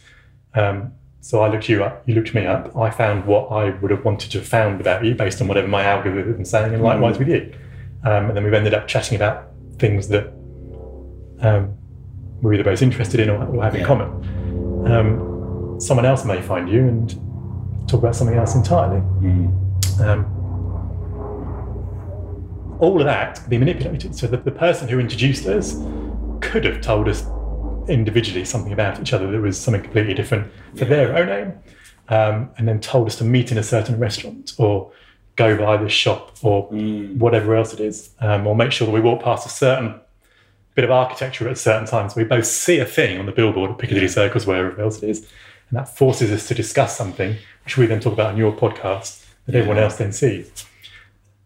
[0.54, 2.76] Um, so I looked you up, you looked me up.
[2.78, 5.68] I found what I would have wanted to have found about you based on whatever
[5.68, 7.54] my algorithm was saying, and likewise with you.
[8.04, 10.28] Um, and then we've ended up chatting about things that
[11.42, 11.76] um,
[12.42, 13.88] we're either both interested in or, or have in Yeah.
[13.88, 14.88] common.
[14.90, 17.10] Um, someone else may find you and
[17.90, 18.98] talk about something else entirely.
[20.02, 20.26] Um,
[22.80, 24.16] all of that can be manipulated.
[24.16, 25.76] So that the person who introduced us
[26.40, 27.26] could have told us
[27.90, 31.54] individually something about each other that was something completely different for their own aim,
[32.10, 34.92] um, and then told us to meet in a certain restaurant or
[35.36, 39.00] go by this shop or whatever else it is, um, or make sure that we
[39.00, 40.00] walk past a certain
[40.76, 42.16] bit of architecture at certain times.
[42.16, 45.20] We both see a thing on the billboard at Piccadilly Circus, wherever else it is,
[45.70, 49.26] and that forces us to discuss something, which we then talk about on your podcast
[49.46, 50.66] that everyone else then sees.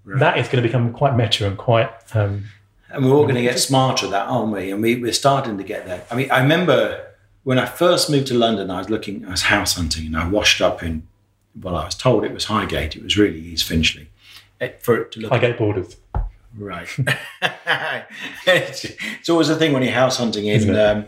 [0.06, 2.46] That is going to become quite meta and quite um,
[2.94, 4.72] And we're all going to get smarter at that, aren't we?
[4.72, 6.06] And we, we're starting to get there.
[6.12, 7.08] I mean, I remember
[7.44, 10.28] when I first moved to London, I was looking, I was house hunting, and I
[10.28, 11.08] washed up in,
[11.60, 12.96] well, I was told it was Highgate.
[12.96, 14.10] It was really East Finchley.
[14.62, 15.98] Eh, For it to look Highgate borders.
[16.56, 16.88] Right.
[18.46, 21.06] it's, it's always a thing when you're house hunting in um,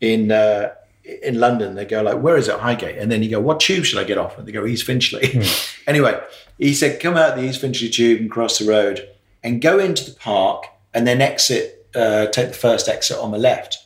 [0.00, 1.74] in uh, in London.
[1.74, 4.04] They go like, "Where is it, Highgate?" And then you go, "What tube should I
[4.04, 5.42] get off?" And they go, "East Finchley."
[5.88, 6.20] anyway,
[6.58, 9.08] he said, "Come out the East Finchley tube and cross the road
[9.42, 11.86] and go into the park and then exit.
[11.94, 13.78] Uh, take the first exit on the left."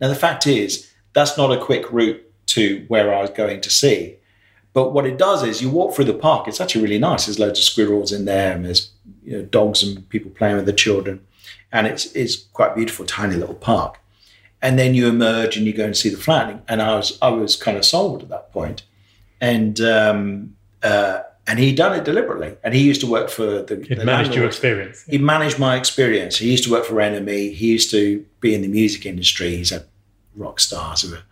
[0.00, 3.70] Now the fact is, that's not a quick route to where I was going to
[3.70, 4.16] see.
[4.72, 6.48] But what it does is you walk through the park.
[6.48, 7.26] It's actually really nice.
[7.26, 8.90] There's loads of squirrels in there, and there's
[9.22, 11.24] you know, dogs and people playing with the children,
[11.70, 13.98] and it's it's quite beautiful, tiny little park.
[14.62, 16.62] And then you emerge and you go and see the flat.
[16.68, 18.84] And I was I was kind of sold at that point,
[19.40, 22.56] and um, uh, and he'd done it deliberately.
[22.62, 25.04] And he used to work for the, the managed your experience.
[25.08, 26.36] He managed my experience.
[26.38, 27.52] He used to work for EMI.
[27.54, 29.56] He used to be in the music industry.
[29.56, 29.84] He's had
[30.36, 31.22] rock stars who are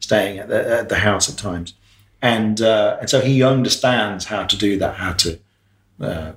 [0.00, 1.74] staying at the, at the house at times,
[2.22, 5.38] and uh, and so he understands how to do that, how to
[6.00, 6.32] uh,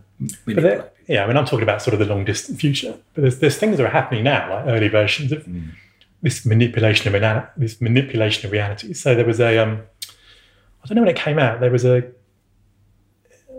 [0.45, 2.95] there- yeah, I mean, I'm talking about sort of the long distant future.
[3.13, 5.45] But there's, there's things that are happening now, like early versions of
[6.21, 8.93] this manipulation of this manipulation of reality.
[8.93, 9.81] So there was a, um,
[10.81, 11.59] I don't know when it came out.
[11.59, 12.03] There was a,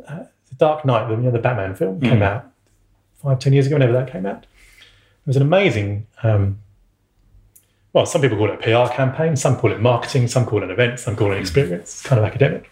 [0.09, 2.51] uh, the Dark Knight, the, you know, the Batman film came out
[3.23, 3.77] five, ten years ago.
[3.77, 6.07] Whenever that came out, it was an amazing.
[6.23, 6.59] Um,
[7.93, 10.65] well, some people call it a PR campaign, some call it marketing, some call it
[10.65, 12.01] an event, some call it an experience.
[12.01, 12.71] It's kind of academic.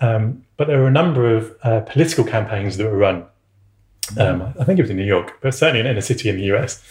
[0.00, 3.26] Um, but there were a number of uh, political campaigns that were run
[4.18, 6.44] um, I think it was in New York, but certainly in a city in the
[6.54, 6.82] US,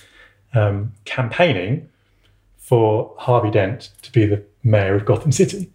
[0.53, 1.89] um, campaigning
[2.57, 5.69] for Harvey Dent to be the mayor of Gotham City.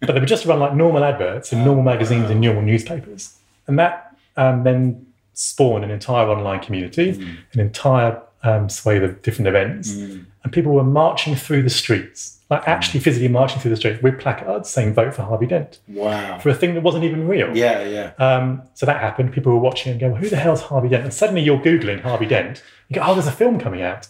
[0.00, 3.36] But they were just run like normal adverts in normal magazines and normal newspapers.
[3.66, 7.10] And that um, then spawned an entire online community,
[7.52, 9.92] an entire um, swathe of different events.
[9.94, 14.20] And people were marching through the streets, like actually physically marching through the streets with
[14.20, 16.38] placards saying, vote for Harvey Dent Wow.
[16.38, 17.56] for a thing that wasn't even real.
[17.56, 18.12] Yeah, yeah.
[18.18, 19.32] Um, so that happened.
[19.32, 22.00] People were watching and go, well, "Who the hell's Harvey Dent?" And suddenly you're googling
[22.02, 22.62] Harvey Dent.
[22.88, 24.06] You go, "Oh, there's a film coming out."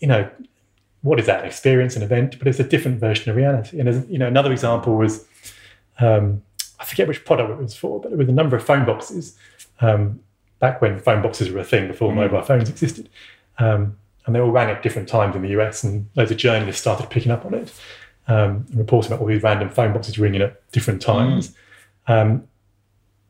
[0.00, 0.30] You know,
[1.02, 1.40] what is that?
[1.40, 3.78] An experience, an event, but it's a different version of reality.
[3.80, 5.26] And as, you know, another example was,
[6.00, 6.42] um,
[6.80, 9.36] I forget which product it was for, but there was a number of phone boxes
[9.80, 10.20] um,
[10.58, 13.08] back when phone boxes were a thing before mobile phones existed,
[13.58, 16.80] um, and they all rang at different times in the US, and loads of journalists
[16.80, 17.72] started picking up on it.
[18.28, 21.54] um, and reporting about all these random phone boxes ringing at different times.
[22.06, 22.48] Um,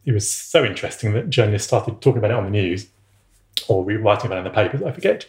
[0.04, 2.88] it was so interesting that journalists started talking about it on the news
[3.68, 5.26] or writing about it in the papers, I forget.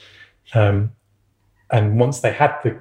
[0.53, 0.91] Um,
[1.72, 2.78] and once they had the,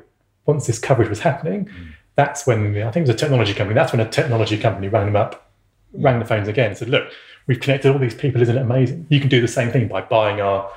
[0.47, 1.71] once this coverage was happening,
[2.15, 3.75] that's when the, I think it was a technology company.
[3.75, 5.51] That's when a technology company rang them up,
[5.95, 7.11] rang the phones again, and said, "Look,
[7.47, 8.43] we've connected all these people.
[8.43, 9.07] Isn't it amazing?
[9.09, 10.71] You can do the same thing by buying our,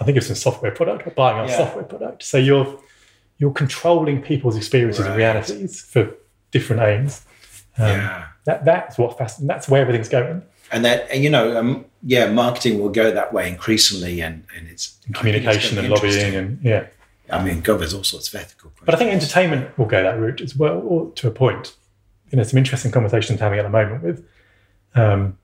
[0.00, 1.56] I think it's a software product, or buying our Yeah.
[1.56, 2.22] software product.
[2.22, 2.78] So you're
[3.38, 6.10] you're controlling people's experiences and realities for
[6.50, 7.24] different aims.
[7.78, 8.24] Um, yeah.
[8.44, 9.46] That that's what fascinating.
[9.48, 10.42] That's where everything's going.
[10.70, 14.68] And that, and, you know, um, yeah, marketing will go that way increasingly, and and
[14.68, 16.86] it's think it's Communication and lobbying, and yeah.
[17.30, 18.72] I mean, God, there's all sorts of ethical.
[18.84, 21.74] But I think entertainment will go that route as well, or to a point.
[22.30, 24.26] You know, some interesting conversations having at the moment with
[24.94, 25.38] um,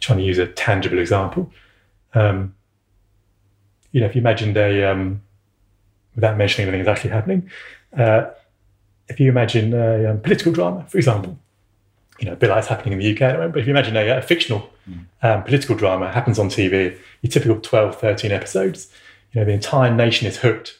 [0.00, 1.50] trying to use a tangible example.
[2.14, 2.54] Um,
[3.92, 5.22] you know, if you imagined a, um,
[6.14, 7.50] without mentioning anything that's actually happening,
[7.96, 8.30] uh,
[9.08, 11.38] if you imagine a um, political drama, for example,
[12.18, 13.66] you know, a bit like it's happening in the UK at the moment, but if
[13.66, 14.70] you imagine a, a fictional
[15.22, 18.92] um, political drama happens on TV, your typical 12, 13 episodes,
[19.32, 20.78] you know, the entire nation is hooked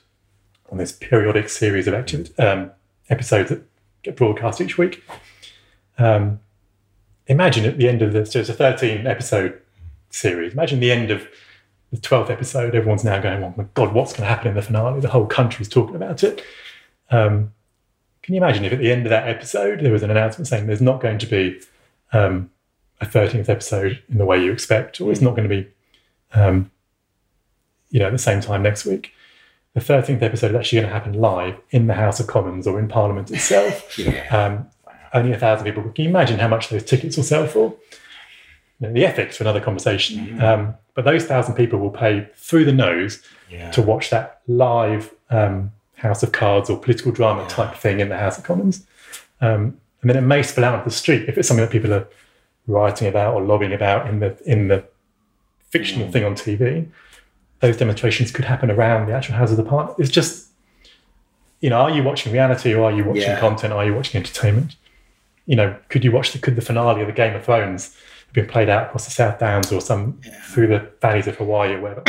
[0.70, 2.70] on this periodic series of activity, um,
[3.08, 3.62] episodes that
[4.02, 5.04] get broadcast each week.
[5.98, 6.40] Um,
[7.26, 9.60] imagine at the end of the, so it's a 13 episode
[10.10, 10.52] series.
[10.52, 11.28] Imagine the end of
[11.90, 14.62] the 12th episode, everyone's now going, oh my God, what's going to happen in the
[14.62, 15.00] finale?
[15.00, 16.42] The whole country's talking about it.
[17.10, 17.52] Um,
[18.22, 20.66] can you imagine if at the end of that episode there was an announcement saying
[20.66, 21.60] there's not going to be
[22.12, 22.50] um,
[23.00, 25.68] a 13th episode in the way you expect, or it's not going to be,
[26.34, 26.70] um,
[27.90, 29.12] you know, at the same time next week?
[29.74, 32.78] The 13th episode is actually going to happen live in the House of Commons or
[32.80, 33.96] in Parliament itself.
[33.98, 34.66] yeah, Um,
[35.12, 35.82] only a thousand people.
[35.90, 37.74] Can you imagine how much those tickets will sell for?
[38.80, 40.40] You know, the ethics for another conversation.
[40.42, 43.70] Um, but those thousand people will pay through the nose yeah.
[43.72, 47.48] to watch that live um, House of Cards or political drama Yeah.
[47.48, 48.86] type thing in the House of Commons.
[49.40, 51.92] Um, and then it may spill out of the street if it's something that people
[51.92, 52.06] are
[52.66, 54.84] writing about or lobbying about in the in the
[55.70, 56.12] fictional Mm.
[56.12, 56.86] thing on TV.
[57.60, 59.98] Those demonstrations could happen around the actual Houses of Parliament.
[59.98, 60.48] It's just,
[61.60, 63.38] you know, are you watching reality or are you watching Yeah.
[63.40, 63.72] content?
[63.72, 64.76] Are you watching entertainment?
[65.46, 67.94] You know, could you watch the could the finale of the Game of Thrones
[68.26, 71.72] have been played out across the South Downs or some through the valleys of Hawaii
[71.74, 72.02] or wherever?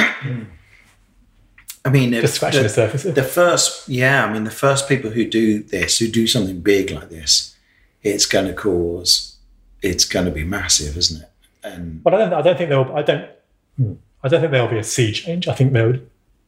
[1.83, 3.03] I mean, Just scratching the, the surface.
[3.03, 6.91] the first, yeah, I mean, the first people who do this, who do something big
[6.91, 7.55] like this,
[8.03, 9.37] it's going to cause,
[9.81, 11.29] it's going to be massive, isn't it?
[11.63, 12.33] And But I don't.
[12.33, 12.91] I don't think they'll.
[12.95, 13.29] I don't.
[13.77, 13.93] Hmm.
[14.23, 15.47] I don't think there'll be a sea change.
[15.47, 15.99] I think there'll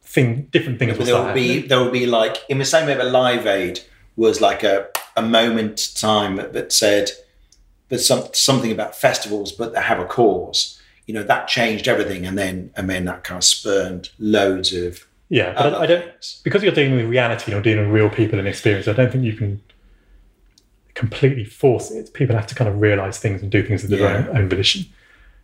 [0.02, 1.68] thing different things will there will be, happening.
[1.68, 3.80] there will be like, in the same way that Live Aid
[4.16, 7.10] was like a, a moment time that said,
[7.88, 10.80] but some, something about festivals, but they have a cause.
[11.06, 15.06] You know, that changed everything, and then and then that kind of spurned loads of.
[15.28, 16.40] Yeah, but I, I don't things.
[16.44, 18.88] because you're dealing with reality and you're dealing with real people and experience.
[18.88, 19.60] I don't think you can
[20.94, 22.14] completely force it.
[22.14, 24.28] People have to kind of realize things and do things of their Yeah.
[24.28, 24.86] own, own volition.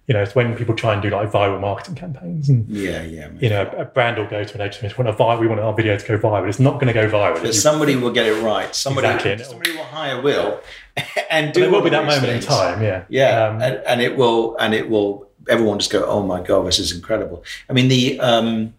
[0.06, 2.68] You know, it's when people try and do like viral marketing campaigns and.
[2.68, 3.28] Yeah, yeah.
[3.38, 4.88] You know, a brand will go to an agency.
[4.98, 6.48] We want, a viral, we want our video to go viral.
[6.48, 7.40] It's not going to go viral.
[7.40, 8.74] But somebody will get it right.
[8.74, 9.44] Somebody, Exactly.
[9.44, 10.60] somebody will hire Will,
[11.30, 11.60] and do.
[11.60, 12.82] there will be that moment in time.
[12.82, 13.04] Yeah.
[13.08, 15.28] Yeah, Um, and, and it will, and it will.
[15.48, 18.74] Everyone just go, "Oh my god, this is incredible!" I mean, the um,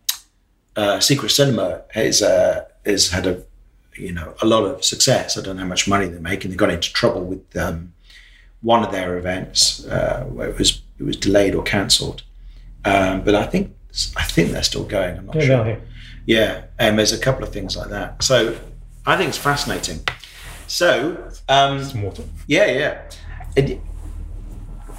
[0.76, 3.42] uh, Secret Cinema has uh, has had a,
[3.96, 5.38] you know, a lot of success.
[5.38, 6.52] I don't know how much money they're making.
[6.52, 7.94] They got into trouble with um,
[8.62, 12.22] one of their events uh, where it was it was delayed or cancelled.
[12.86, 13.76] Um, but I think
[14.16, 15.18] I think they're still going.
[15.18, 15.78] I'm not yeah, sure.
[16.26, 18.24] Yeah, and there's a couple of things like that.
[18.24, 18.58] So
[19.06, 20.00] I think it's fascinating.
[20.68, 21.84] So um,
[22.48, 23.02] yeah, yeah.
[23.58, 23.82] And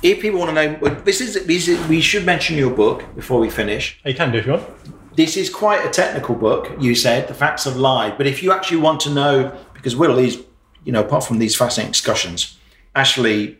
[0.02, 3.38] if people want to know, this is, this is we should mention your book before
[3.40, 4.00] we finish.
[4.04, 4.68] You can do if you want.
[5.14, 6.72] This is quite a technical book.
[6.80, 10.18] You said the facts of life, but if you actually want to know, because Will
[10.18, 10.42] is,
[10.84, 12.58] you know, apart from these fascinating discussions,
[12.94, 13.58] actually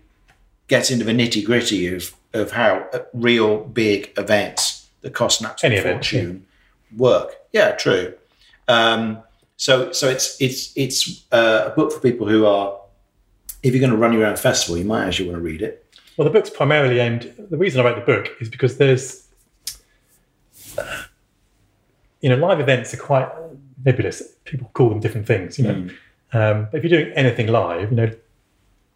[0.68, 5.72] gets into the nitty gritty of of how real big events that cost an absolute
[5.72, 6.46] Any event, fortune
[6.96, 7.36] work.
[7.52, 8.14] Yeah, true.
[8.68, 9.22] Um,
[9.56, 12.78] so so it's it's it's uh, a book for people who are.
[13.62, 15.86] If you're going to run your own festival, you might actually want to read it.
[16.16, 17.32] Well, the book's primarily aimed.
[17.38, 19.28] The reason I wrote the book is because there's,
[22.20, 23.28] you know, live events are quite
[23.84, 24.20] nebulous.
[24.44, 25.88] People call them different things, you know.
[26.32, 28.10] Um, but if you're doing anything live, you know,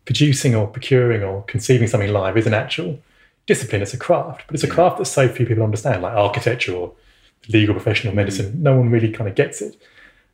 [0.05, 2.99] producing or procuring or conceiving something live is an actual
[3.47, 3.83] discipline.
[3.83, 6.93] It's a craft, but it's a craft that so few people understand, like architecture or
[7.49, 8.63] legal professional medicine.
[8.63, 9.77] No one really kind of gets it.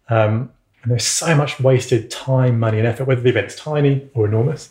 [0.08, 0.50] Um,
[0.82, 4.70] and there's so much wasted time, money, and effort, whether the event's tiny or enormous.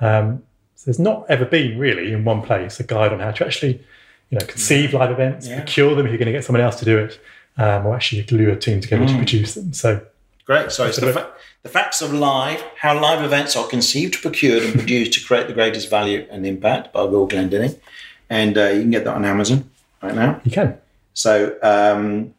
[0.00, 0.42] Um,
[0.76, 3.84] so there's not ever been really in one place a guide on how to actually,
[4.30, 5.56] you know, conceive live events, Yeah.
[5.56, 7.18] procure them if you're going to get someone else to do it,
[7.56, 9.72] um, or actually glue a team together to produce them.
[9.72, 10.00] So
[10.48, 10.72] Great.
[10.72, 11.30] So it's the, fa-
[11.62, 15.52] the facts of live, how live events are conceived, procured, and produced to create the
[15.52, 17.78] greatest value and impact by Will Glendinning.
[18.30, 19.68] And uh, you can get that on Amazon
[20.02, 20.40] right now.
[20.44, 20.78] You can.
[21.12, 22.32] So, um,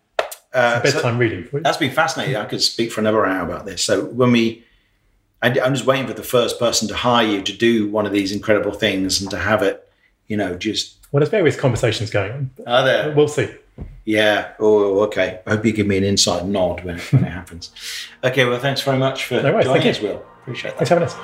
[0.52, 1.64] uh, Bedtime so reading for you.
[1.64, 2.36] that's been fascinating.
[2.36, 3.84] I could speak for another hour about this.
[3.84, 4.64] So when we,
[5.44, 8.12] I, I'm just waiting for the first person to hire you to do one of
[8.12, 9.88] these incredible things and to have it,
[10.28, 12.52] you know, just Well, there's various conversations going on.
[12.66, 13.14] are there?
[13.14, 13.54] We'll see.
[14.06, 14.54] Yeah.
[14.60, 15.40] Oh, oh, okay.
[15.46, 17.72] I hope you give me an inside nod when it, when it happens.
[18.24, 18.46] Okay.
[18.46, 20.08] Well, thanks very much for No worries, joining thank us, you.
[20.10, 20.26] Will.
[20.42, 20.88] Appreciate that.
[20.88, 21.16] Thanks for having us.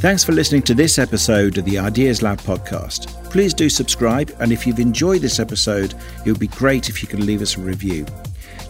[0.00, 3.08] Thanks for listening to this episode of the Ideas Lab podcast.
[3.30, 7.08] Please do subscribe, and if you've enjoyed this episode, it would be great if you
[7.08, 8.06] could leave us a review.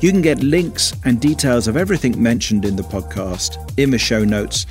[0.01, 4.25] You can get links and details of everything mentioned in the podcast in the show
[4.25, 4.67] notes,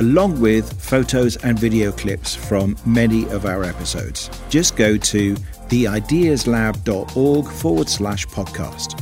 [0.00, 4.30] along with photos and video clips from many of our episodes.
[4.48, 9.00] Just go to theideaslab.org forward slash podcast.